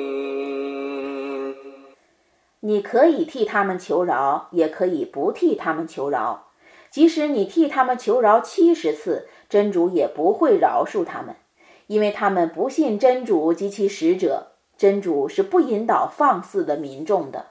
[2.61, 6.47] 你可以替他们求饶，也可以不替他们求饶。
[6.91, 11.35] 即使你替他们求饶七十次，真主也不会饶恕他们，
[11.87, 14.47] 因为他们不信真主及其使者。
[14.77, 17.47] 真主是不引导放肆的民众的。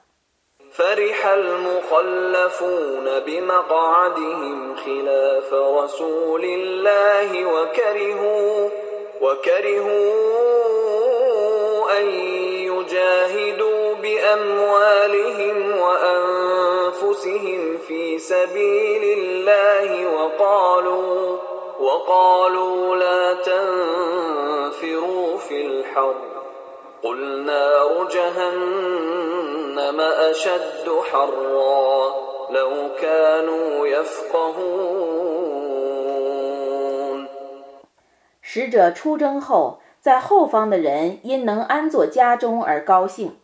[38.41, 43.37] 使者出征后，在后方的人因能安坐家中而高兴。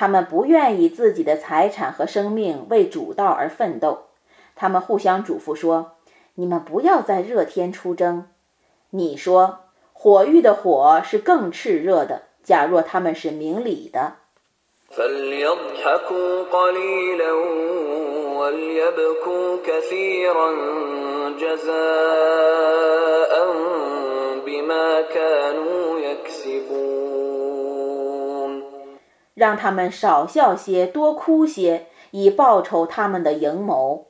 [0.00, 4.04] 他们不愿以自己的财产和生命为主道而奋斗，
[4.56, 5.96] 他们互相嘱咐说
[6.36, 8.26] ：“你们不要在热天出征。
[8.88, 9.58] 你说，
[9.92, 12.22] 火域的火是更炽热的。
[12.42, 14.14] 假若他们是明理的。
[29.40, 34.08] 让他们少笑些，多哭些，以报酬他们的阴谋。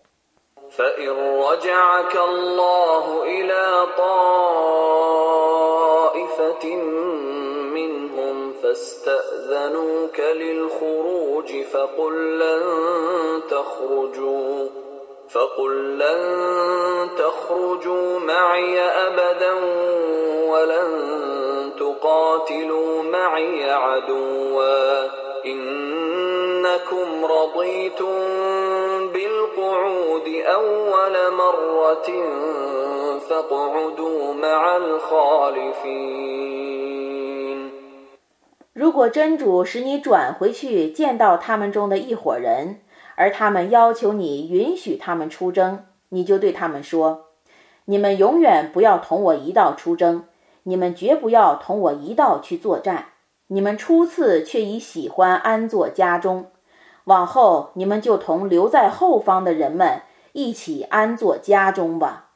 [38.73, 42.81] 如果真主使你转回去见到他们中的一伙人，
[43.17, 47.27] 而他们要求你允许他们出征，你就对他们说
[47.87, 50.25] ：“你们永远不要同我一道出征，
[50.71, 53.07] 你们绝不要同我一道去作战。
[53.49, 56.53] 你们初次却已喜欢安坐家中，
[57.07, 60.03] 往后你们就同留在后方的人们
[60.33, 62.27] 一起安坐家中吧。”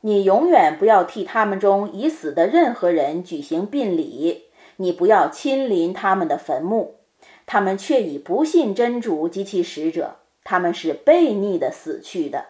[0.00, 4.44] 你永远不要替他们中已死的任何人举行殡礼，
[4.76, 6.94] 你不要亲临他们的坟墓，
[7.44, 12.46] 他们却已不信真主及其使者，他们是悖逆的死去的。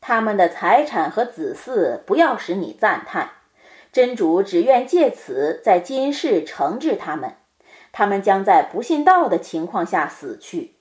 [0.00, 3.30] 他们的财产和子嗣不要使你赞叹，
[3.92, 7.36] 真主只愿借此在今世惩治他们，
[7.96, 10.74] 他们将在不信道的情况下死去。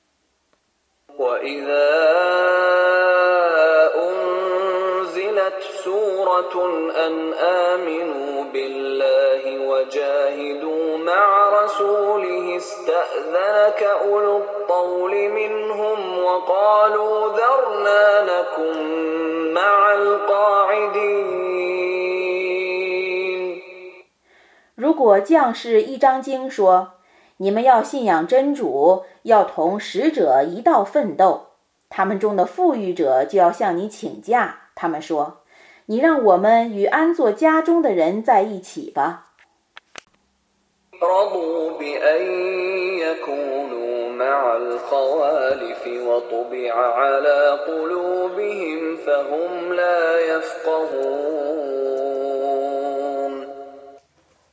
[24.75, 26.93] 如果将士一张经说，
[27.37, 31.47] 你们要信仰真主，要同使者一道奋斗，
[31.89, 34.69] 他们中的富裕者就要向你请假。
[34.75, 35.39] 他们说
[35.87, 39.31] ：“你让我们与安坐家中的人在一起吧。”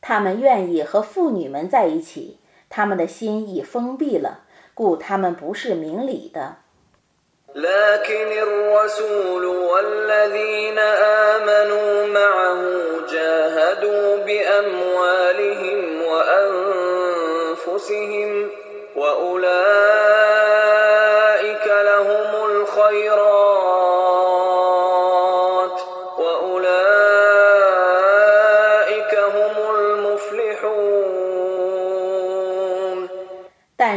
[0.03, 2.40] 他们愿意和妇女们在一起，
[2.71, 4.45] 他们的心已封闭了，
[4.75, 6.57] 故他们不是明理的。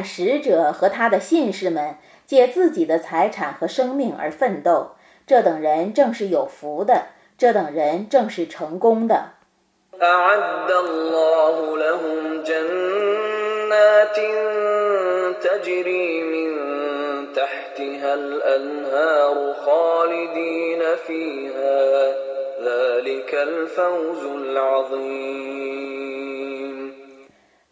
[0.04, 1.96] 使者和他的信士们
[2.26, 4.92] 借自己的财产和生命而奋斗，
[5.26, 9.32] 这等人正是有福的，这等人正是成功的。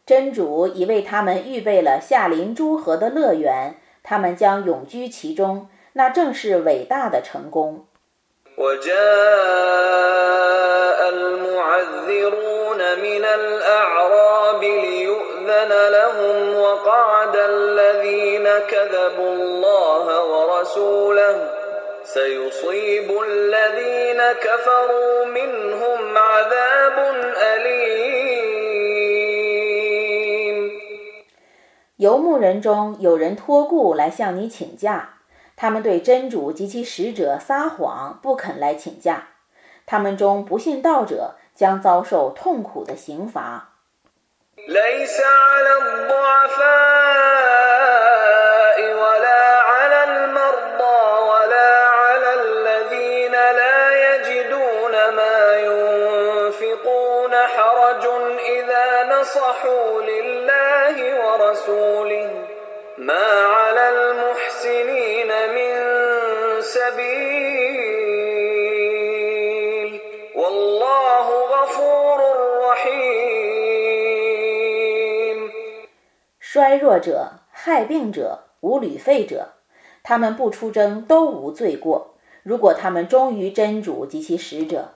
[0.05, 7.87] 真主已为他们预备了下临诸河的乐园，他们将永居其中，那正是伟大的成功。
[15.47, 21.35] فأذن لهم وقعد الذين كذبوا الله ورسوله
[22.05, 26.97] سيصيب الذين كفروا منهم عذاب
[27.37, 28.20] أليم
[32.02, 35.20] 游牧人中有人托故来向你请假，
[35.56, 39.28] 他们对真主及其使者撒谎，不肯来请假。
[39.86, 43.74] 他们中不信道者将遭受痛苦的刑罚。
[76.54, 79.54] 衰弱者、害病者、无旅费者，
[80.04, 82.18] 他们不出征都无罪过。
[82.43, 84.89] 如果他们忠于真主及其使者，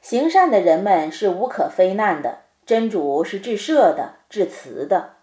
[0.00, 2.38] 行善的人们是无可非难的。
[2.64, 5.16] 真主是至赦的、至慈的。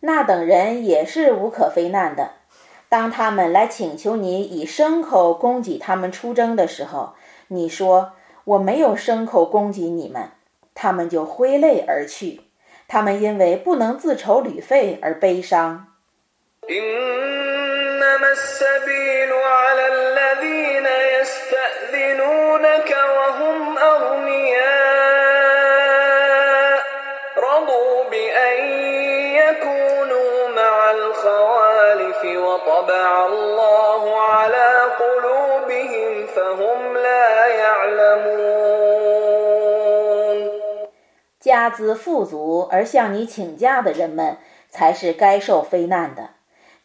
[0.00, 2.32] 那等人也是无可非难的。
[2.88, 7.14] 当他们来请求你以牲口供给他们出征的时候，
[7.48, 8.12] 你说
[8.44, 10.30] 我没有牲口供给你们，
[10.74, 12.42] 他们就挥泪而去。
[12.86, 15.86] 他们因为不能自筹旅费而悲伤。
[41.40, 44.38] 家资富足而向你请假的人们，
[44.70, 46.33] 才是该受非难的。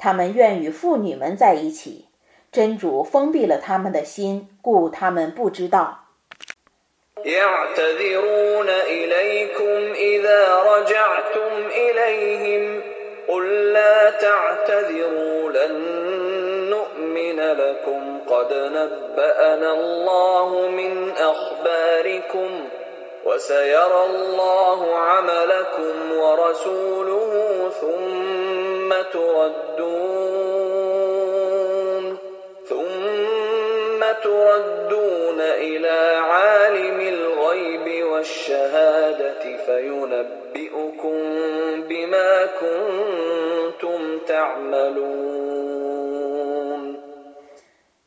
[0.01, 2.07] 他们愿与妇女们在一起，
[2.53, 6.05] 真主封闭了他们的心，故他们不知道。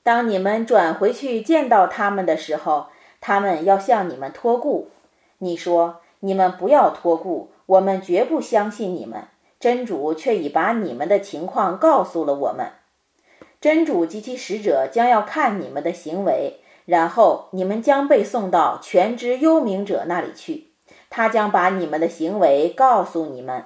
[0.05, 2.87] 当你们转回去见到他们的时候，
[3.20, 4.91] 他们要向你们托故。
[5.43, 9.24] 你说：“你们不要托故，我们绝不相信你们。”
[9.59, 12.67] 真主却已把你们的情况告诉了我们。
[13.61, 20.68] 真主及其使者将要看你们的行为，然后你们将被送到全知幽冥者那里去，
[21.11, 23.64] 他将把你们的行为告诉你们。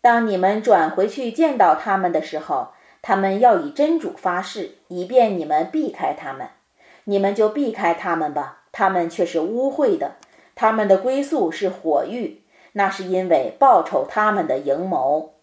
[0.00, 2.68] 当你们转回去见到他们的时候，
[3.02, 6.48] 他们要以真主发誓，以便你们避开他们。
[7.04, 10.16] 你们就避开他们吧，他们却是污秽的。
[10.62, 12.40] 他们的归宿是火狱，
[12.70, 15.34] 那是因为报酬他们的阴谋。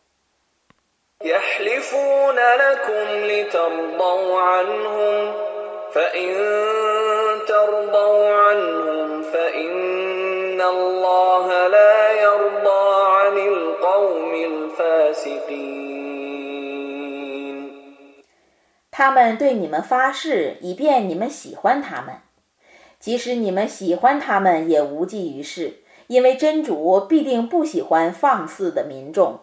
[18.90, 22.29] 他们对你们发誓，以便你们喜欢他们。
[23.00, 25.76] 即使你们喜欢他们，也无济于事，
[26.08, 29.40] 因为真主必定不喜欢放肆的民众。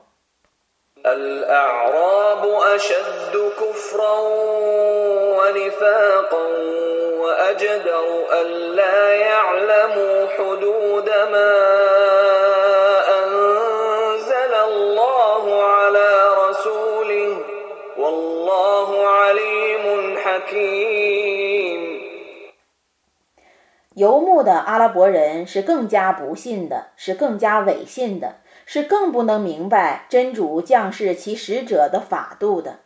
[23.96, 28.36] 游牧的阿拉伯人是更加不信的，是更加违信的。
[28.68, 32.80] 是更不能明白真主降世其使者的法度的，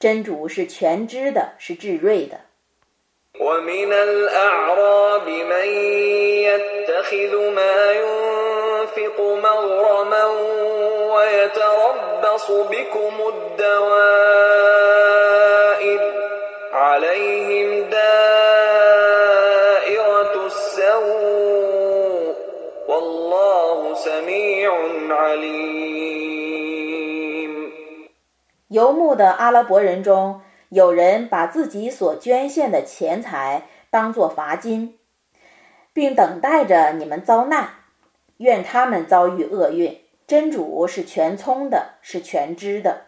[0.00, 2.40] 真主是全知的，是至睿的。
[28.68, 34.98] 游牧的阿拉伯人中，有人把自己所捐献的钱财当作罚金，
[35.92, 37.70] 并等待着你们遭难。
[38.36, 40.00] 愿他们遭遇厄运。
[40.26, 43.06] 真主是全聪的，是全知的。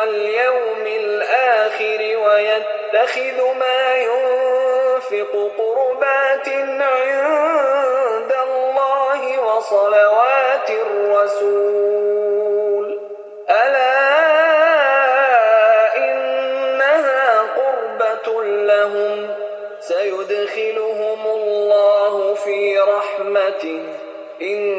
[0.00, 6.48] واليوم الآخر ويتخذ ما ينفق قربات
[6.80, 11.80] عند الله وصلوات الرسول.
[13.50, 13.96] ألا
[15.96, 19.34] إنها قربة لهم.
[19.80, 23.82] سيدخلهم الله في رحمته.
[24.42, 24.69] إن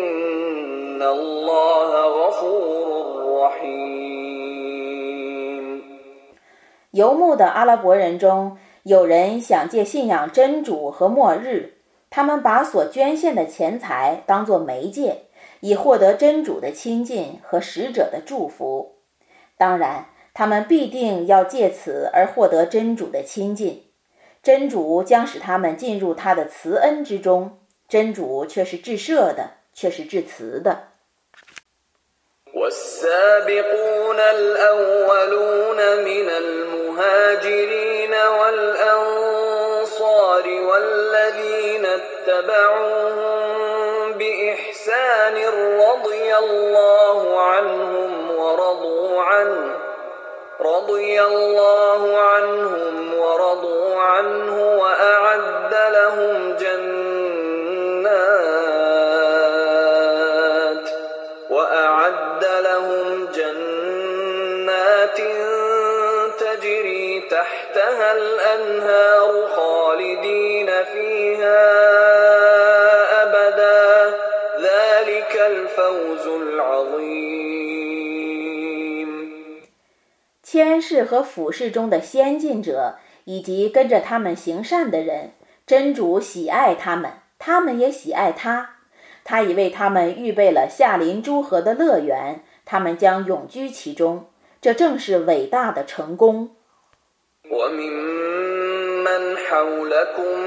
[6.91, 11.75] 游牧的阿拉伯人中，有人想借信仰真主和末日，
[12.09, 15.23] 他们把所捐献的钱财当作媒介，
[15.61, 18.97] 以获得真主的亲近和使者的祝福。
[19.57, 23.83] 当然，他们必定要借此而获得真主的亲近，
[24.43, 27.59] 真主将使他们进入他的慈恩之中。
[27.87, 30.90] 真主却是至赦的，却是至慈的。
[36.29, 39.21] المهاجرين والأنصار
[40.47, 43.21] والذين اتبعوهم
[44.13, 45.35] بإحسان
[45.79, 49.75] رضي الله عنهم ورضوا عنه
[50.61, 57.20] رضي الله عنهم ورضوا عنه وأعد لهم جنات
[80.43, 85.31] 谦氏和俯视中的先进者，以及跟着他们行善的人，
[85.65, 88.75] 真主喜爱他们，他们也喜爱他。
[89.23, 94.25] 他已为他们预备了夏临诸河的乐园，他们将永居其中。
[94.59, 96.49] 这正是伟大的成功。
[97.51, 100.39] وممن حولكم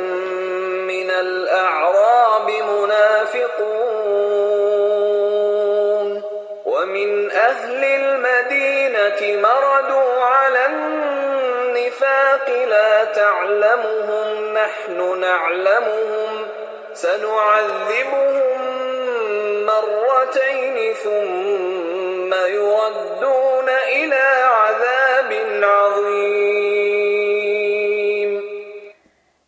[0.87, 3.85] من الأعراب منافقون
[6.65, 16.47] ومن أهل المدينة مردوا على النفاق لا تعلمهم نحن نعلمهم
[16.95, 18.41] سنعذبهم
[19.67, 25.33] مرتين ثم يردون إلى عذاب
[25.63, 26.44] عظيم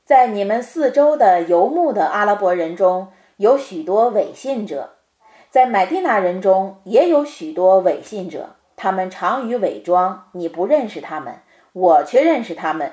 [0.07, 3.09] 在你们四周的游牧的阿拉伯人中，
[3.39, 4.91] 有许多伪信者；
[5.51, 8.51] 在麦地那人中也有许多伪信者。
[8.77, 11.41] 他们常于伪装，你不认识他们，
[11.73, 12.93] 我却认识他们。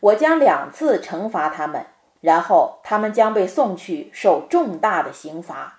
[0.00, 1.86] 我将两次惩罚他们，
[2.20, 5.78] 然后他们将被送去受重大的刑罚。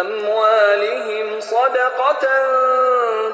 [0.00, 2.24] أموالهم صدقة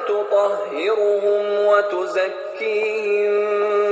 [0.09, 3.33] تطهرهم وتزكيهم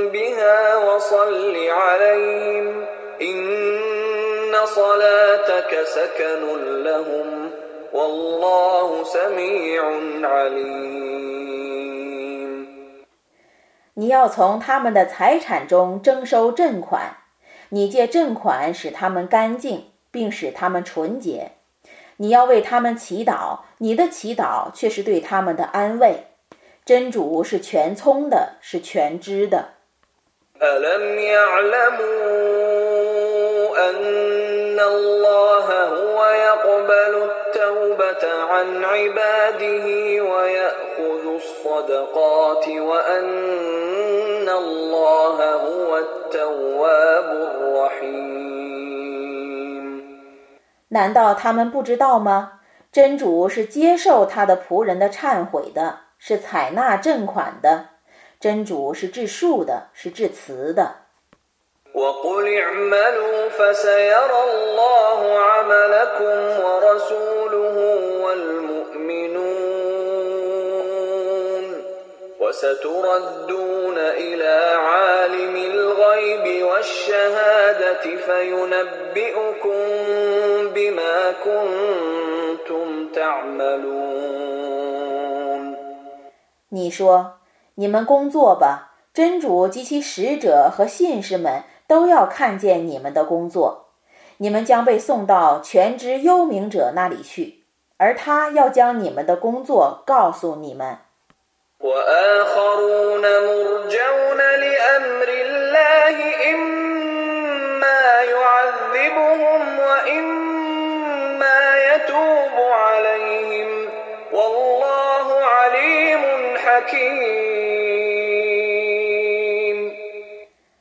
[0.07, 2.85] بها وصل عليهم
[3.21, 7.51] إن صلاتك سكن لهم
[7.93, 9.83] والله سميع
[10.23, 10.99] عليم
[13.95, 17.17] 你要从他们的财产中征收賑款，
[17.69, 21.51] 你借賑款使他们干净，并使他们纯洁。
[22.16, 26.26] 你要为他们祈祷，你的祈祷却是对他们的安慰。
[26.84, 29.68] 真主是全聪的，是全知的。
[50.94, 52.60] 难道他们不知道吗？
[52.92, 57.86] 真主是接受他的仆人的忏悔的，是采纳正款的。
[58.38, 60.98] 真主是至恕的，是至慈的。
[86.68, 87.34] 你说
[87.74, 93.90] ：“你们工作吧，真主及其使者和信士们都要看见你们的工作。
[94.38, 97.64] 你们将被送到全知幽冥者那里去，
[97.96, 100.98] 而他要将你们的工作告诉你们。”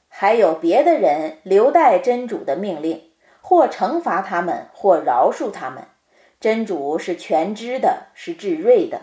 [0.10, 3.12] 还有别的人留待真主的命令，
[3.42, 5.84] 或惩罚他们，或饶恕他们。
[6.40, 9.02] 真主是全知的，是至锐的。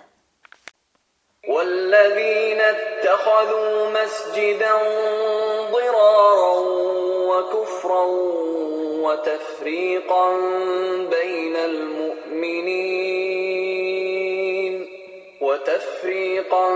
[1.48, 4.72] والذين اتخذوا مسجدا
[5.72, 6.54] ضرارا
[7.30, 8.04] وكفرا
[9.02, 10.36] وتفريقا
[11.10, 13.20] بين المؤمنين
[15.40, 16.70] وتفريقا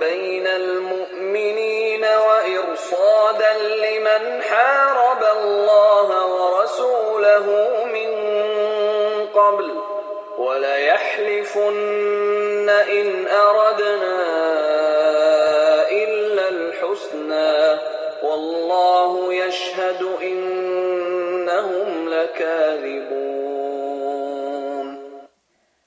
[0.00, 7.46] بين المؤمنين وإرصادا لمن حارب الله ورسوله
[7.84, 8.10] من
[9.34, 9.89] قبل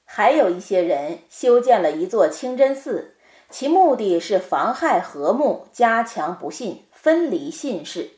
[0.05, 3.15] 还有一些人修建了一座清真寺，
[3.49, 8.11] 其目的是妨害和睦、加强不信、分离信士，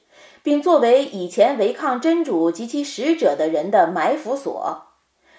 [0.44, 4.95] 并作为以前违抗真主及其使者的人的埋伏所。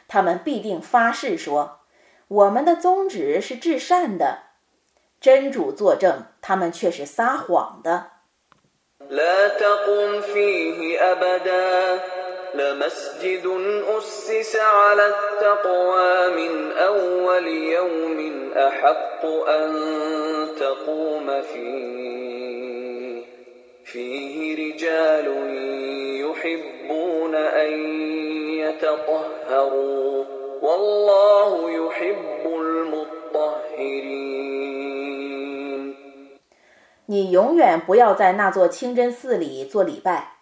[0.09, 1.81] 他们必定发誓说
[2.28, 4.45] ：“我们的宗旨是至善的。”
[5.20, 8.11] 真主作证，他们却是撒谎的。
[37.09, 40.39] 你永远不要在那座清真寺里做礼拜。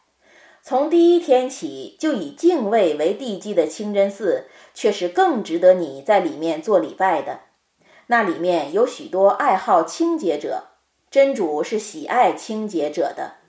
[0.63, 7.41] 从第一天起就以敬畏为地基的清真寺，却是更值得你在里面做礼拜的。
[8.07, 10.69] 那里面有许多爱好清洁者，
[11.11, 13.44] 真主是喜爱清洁者的。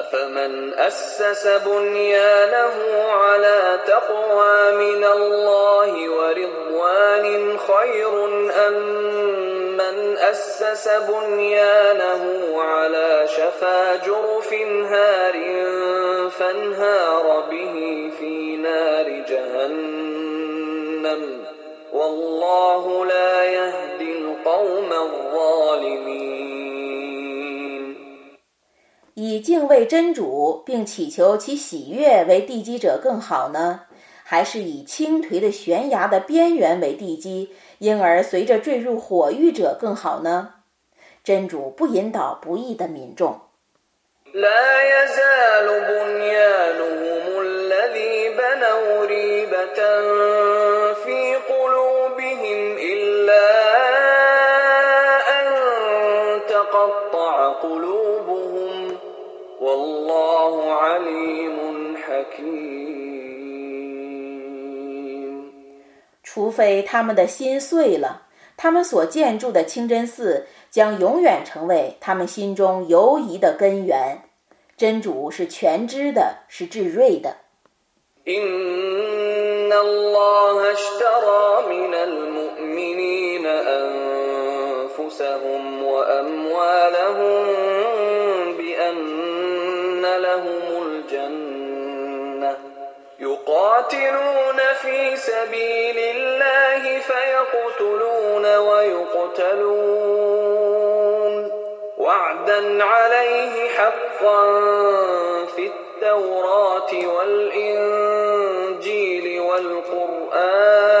[0.00, 8.24] أفمن أسس بنيانه على تقوى من الله ورضوان خير
[8.66, 8.74] أم
[9.76, 14.52] من أسس بنيانه على شفا جرف
[14.92, 15.32] هار
[16.30, 20.64] فانهار به في نار جهنم؟
[21.92, 26.53] والله لا يهدي القوم الظالمين.
[29.14, 33.82] 以敬畏真主并祈求其喜悦为地基者更好呢，
[34.24, 40.54] 还是以倾颓的悬崖的边缘为地基，因而随着坠入火狱者更好呢？
[41.22, 43.40] 真主不引导不义的民众。
[60.93, 62.69] عليم حكيم
[66.23, 74.21] 除非他们的心碎了，他们所建筑的清真寺将永远成为他们心中犹疑的根源。
[74.77, 77.37] 真主是全知的，是至睿的。
[78.27, 83.45] إن الله اشترى من المؤمنين
[84.69, 87.42] أنفسهم وأموالهم
[93.54, 99.64] يقاتلون في سبيل الله فيقتلون ويقتلون.
[101.98, 104.44] وعدا عليه حقا
[105.56, 108.06] في التوراة والإنجيل
[109.40, 110.94] والقرآن.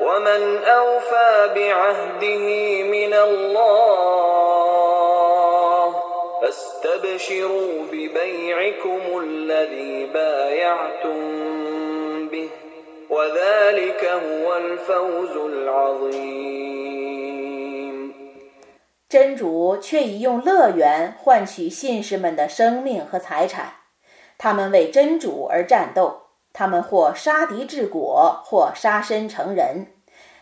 [0.00, 2.59] ومن أوفى بعهده
[6.79, 11.19] فاستبشروا ببيعكم الذي بايعتم
[12.29, 12.49] به
[13.09, 16.45] وذلك هو الفوز العظيم
[19.09, 23.73] 真主却已用乐园换取信士们的生命和财产，
[24.37, 26.21] 他们为真主而战斗，
[26.53, 29.87] 他们或杀敌治国，或杀身成仁，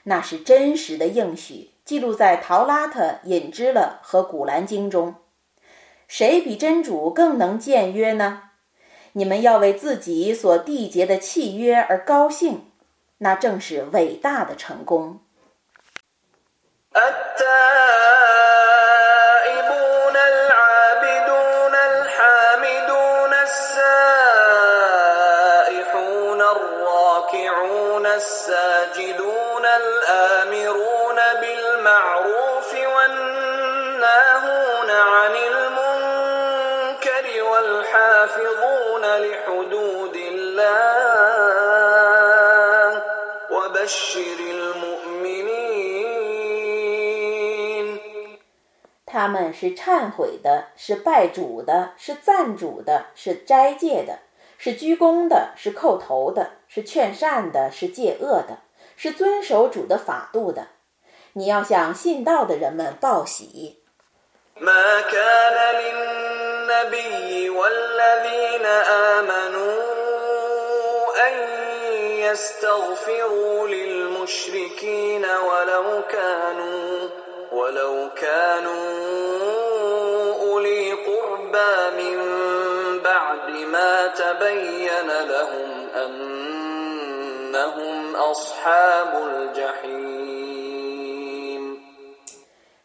[0.03, 5.15] 那是真实的应许，记录在陶拉特、隐支勒和古兰经中。
[6.08, 8.44] 谁比真主更能僭约呢？
[9.12, 12.70] 你们要为自己所缔结的契约而高兴，
[13.18, 15.20] 那正是伟大的成功。
[49.06, 54.18] 他们是忏悔的，是拜主的，是赞主的，是斋戒的，
[54.58, 58.58] 是鞠躬的，是叩头的，是劝善的，是戒恶的，
[58.96, 60.68] 是遵守主的法度的。
[61.32, 63.82] 你要向信道的人们报喜。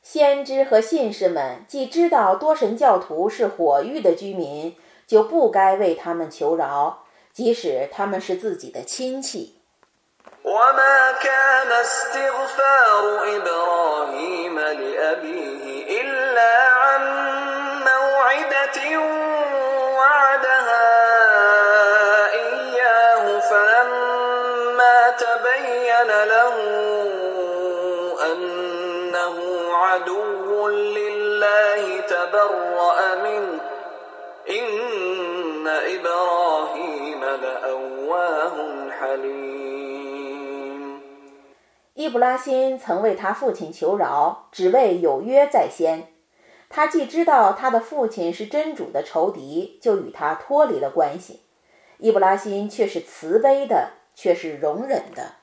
[0.02, 4.76] 先知和信士们既知道多神教徒是火狱的居民，
[5.06, 7.03] 就不该为他们求饶，
[7.34, 9.60] 即使他们是自己的亲戚。
[41.96, 46.08] 易卜拉辛曾为他父亲求饶，只为有约在先。
[46.70, 51.42] 他既知道他的父亲是真主的仇敌，就与他脱离了关系。
[52.00, 55.36] 伊布拉辛却是慈悲的，却是容忍的。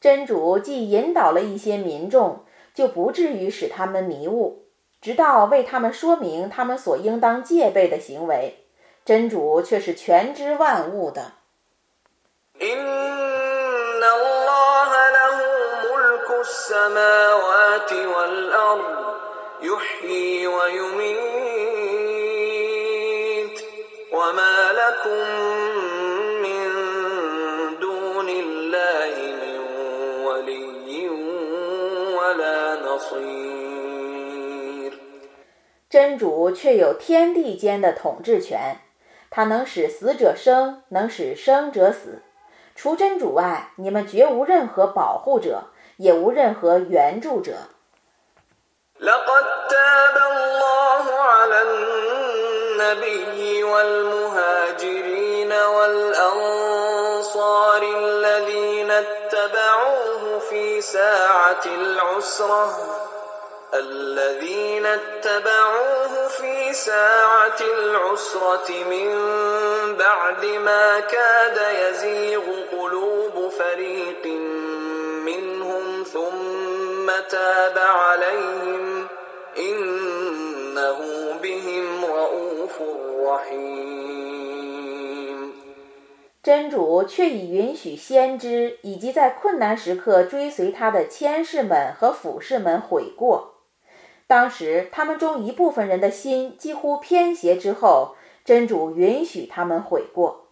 [0.00, 4.64] 真主既引导了一些民众，就不至于使他们迷雾，
[5.02, 8.64] 直到为他们说明他们所应当戒备的行为。
[9.04, 11.32] 真主却是全知万物的。
[16.48, 18.96] السماوات والأرض
[19.60, 21.18] يحيي ويميت
[24.12, 25.24] وما لكم
[26.44, 26.64] من
[27.80, 29.58] دون الله من
[30.26, 31.08] ولي
[32.16, 34.92] ولا نصير
[35.90, 38.78] 真主却有天地间的统治权，
[39.28, 42.22] 他能使死者生，能使生者死。
[42.74, 45.64] 除真主外，你们绝无任何保护者。
[45.97, 47.53] 也无任何援助者。
[86.42, 93.56] 真主却已允许先知以及在困难时刻追随他的谦士们和俯士们悔过。
[94.26, 100.46] 当时，他们中一部分人的心几乎偏斜之后，真主允许他们悔过。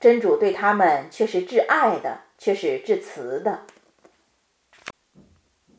[0.00, 3.60] 真主对他们却是至爱的，却是至慈的。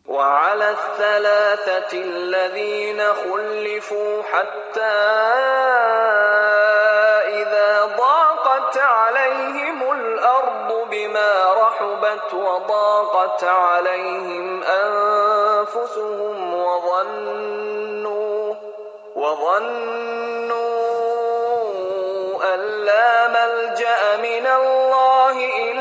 [0.07, 4.97] وعلى الثلاثة الذين خلفوا حتى
[7.27, 18.53] إذا ضاقت عليهم الأرض بما رحبت وضاقت عليهم أنفسهم وظنوا
[19.15, 20.57] وظنوا
[22.53, 25.76] أن لا ملجأ من الله إلا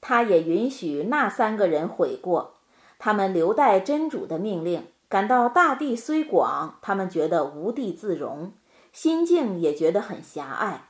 [0.00, 2.54] 他也允许那三个人悔过，
[2.98, 8.52] 他们留待真主的命令，感到大地虽广，他们觉得无地自容，
[8.92, 10.88] 心境也觉得很狭隘，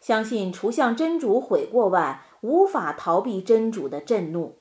[0.00, 4.57] 相信除向真主悔过外，无法逃避真主的震怒。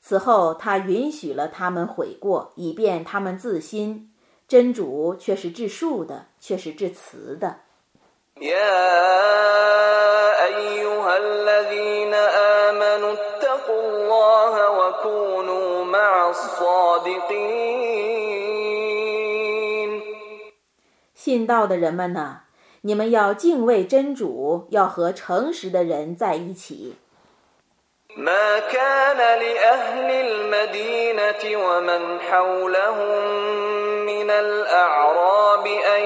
[0.00, 4.10] 此后，他允许了他们悔过，以便他们自新。
[4.48, 7.60] 真主却是至恕的，却是至慈的。
[21.14, 22.40] 信道的人们呐，
[22.80, 26.96] 你们要敬畏真主，要和诚实的人在一起。
[28.16, 33.30] ما كان لأهل المدينة ومن حولهم
[34.06, 36.02] من الأعراب أن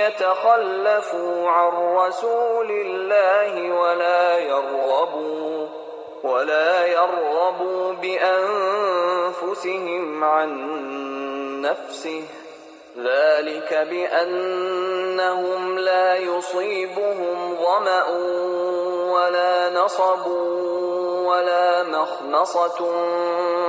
[0.00, 5.68] يتخلفوا عن رسول الله ولا يرغبوا
[6.22, 7.92] ولا يرغبوا
[9.42, 10.50] بأنفسهم عن
[11.62, 12.24] نفسه.
[12.98, 18.08] ذلك بأنهم لا يصيبهم ظمأ
[19.12, 20.26] ولا نصب
[21.26, 22.92] ولا مخمصة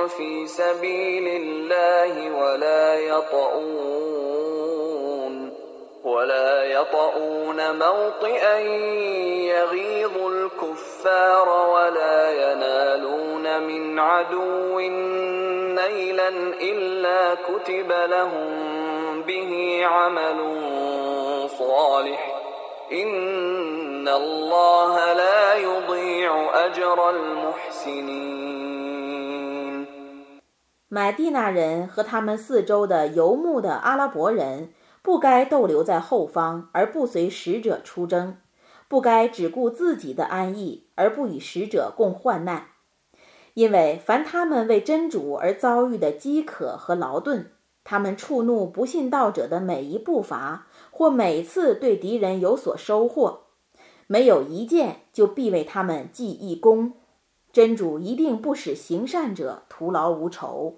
[0.06, 4.32] في سبيل الله ولا يطؤون
[6.04, 8.58] ولا يطؤون موطئا
[9.48, 14.80] يغيظ الكفار ولا ينالون من عدو
[15.74, 16.28] نيلا
[16.60, 18.81] إلا كتب لهم
[30.88, 38.36] 买地那人和他们四周的游牧的阿拉伯人，不该逗留在后方而不随使者出征，
[38.88, 42.66] 不该只顾自己的安逸而不与使者共患难。
[43.54, 47.51] 因为凡他们为真主而遭遇的饥渴和劳顿，
[47.84, 53.40] 他们触怒不信道者的每一步伐，或每次对敌人有所收获，
[54.06, 56.94] 没有一件就必为他们记一功。
[57.52, 60.76] 真主一定不使行善者徒劳无酬。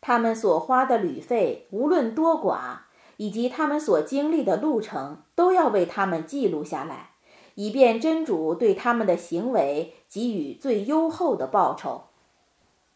[0.00, 2.56] 他们所花的旅费，无论多寡，
[3.18, 7.10] 以及他们所经历的路程，都要为他们记录下来，
[7.54, 12.04] 以便真主对他们的行为给予最优厚的报酬。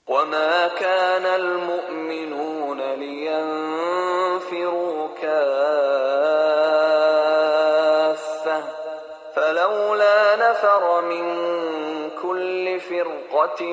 [0.09, 4.29] وما كان المؤمنون لينفروا
[5.23, 6.47] كافه
[9.35, 11.27] فلولا نفر من
[12.23, 13.65] كل فرقه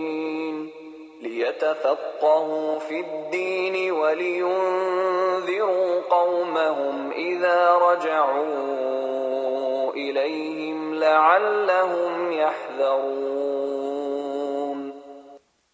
[1.23, 13.30] ليتفقهوا في الدين ولينذروا قومهم إذا رجعوا إليهم لعلهم يحذرون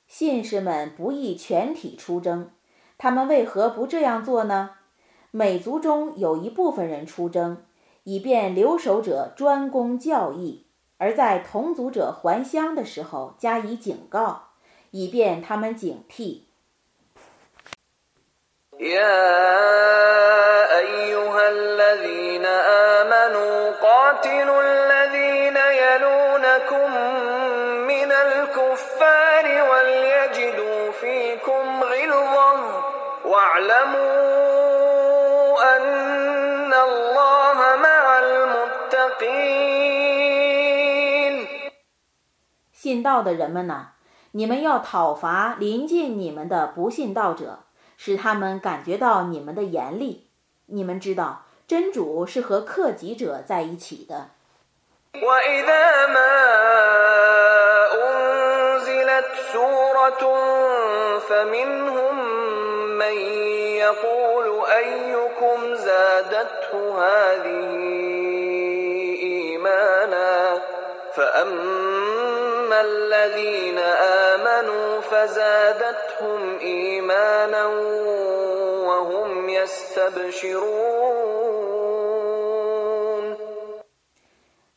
[0.07, 2.52] 信士们不宜全体出征，
[2.97, 4.72] 他们为何不这样做呢？
[5.31, 7.65] 每族中有一部分人出征，
[8.03, 14.48] 以便留守者专攻教义，而在同族者还乡的时候加以警告。
[14.90, 16.50] 以便他们警惕。
[42.72, 43.99] 信道的人们呐！
[44.32, 47.65] 你们要讨伐临近你们的不信道者，
[47.97, 50.28] 使他们感觉到你们的严厉。
[50.66, 54.31] 你们知道，真主是和克己者在一起的。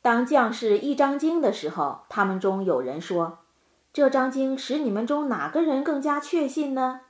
[0.01, 3.39] 当将士一张经的时候，他们中有人说
[3.93, 7.01] ：“这张经使你们中哪个人更加确信呢？”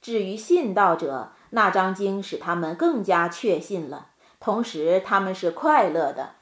[0.00, 6.34] 至于信道者，那张经使他们更加确信了，同时他们是快乐的。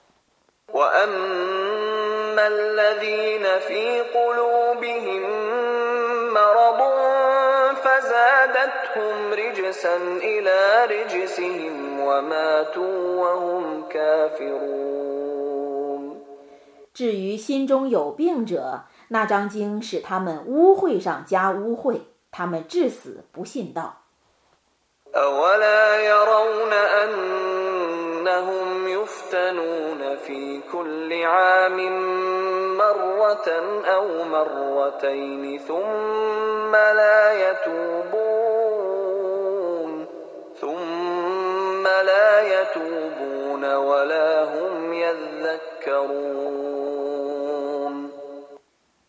[16.92, 22.00] 至于心中有病者，那张经使他们污秽上加污秽，
[22.30, 24.02] 他们至死不信道。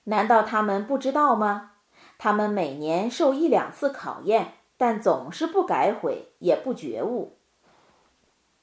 [0.04, 1.72] 难道他们不知道吗？
[2.20, 7.37] 他们每年受一两次考验，但总是不改悔，也不觉悟。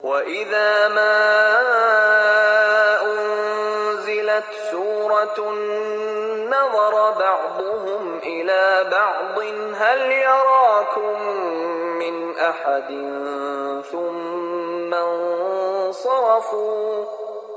[0.04, 1.16] وإذا ما
[3.02, 5.50] أنزلت سورة
[6.48, 9.38] نظر بعضهم إلى بعض
[9.74, 11.22] هل يراكم
[11.98, 12.88] من أحد
[13.92, 17.04] ثم انصرفوا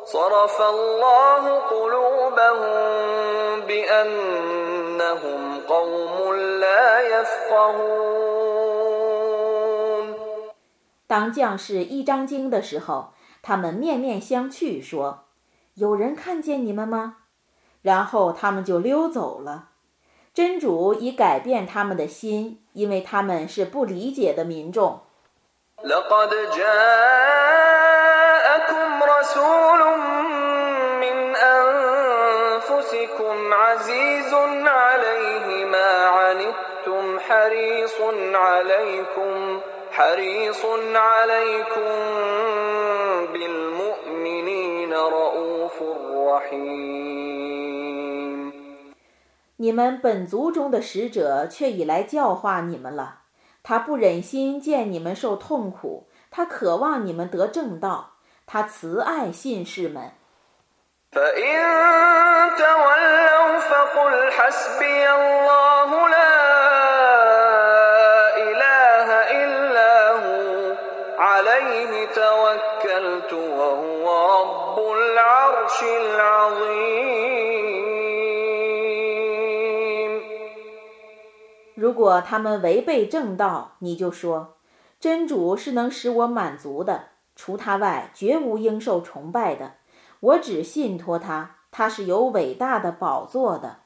[0.06, 2.82] صرف الله قلوبهم
[3.62, 8.77] بأنهم قوم لا يفقهون
[11.08, 15.24] 当将士一章经的时候，他们面面相觑，说
[15.76, 17.20] ：“有人看见你们吗？”
[17.82, 19.70] 然后他们就溜走了。
[20.34, 25.02] 真主已改变他们的心，因为他们是不理解的民众。
[49.56, 53.22] 你们本族中的使者却已来教化你们了，
[53.64, 60.12] 他不忍心见你们受痛苦，他渴望你们得正道，他慈爱信士们。
[61.12, 61.22] 如
[82.22, 84.58] 他们违背正道，你就说：
[85.00, 89.74] 真主是能使我满足的，除他外绝无应受崇拜的。
[90.20, 93.82] 我只信托他，他是有伟大的宝座的。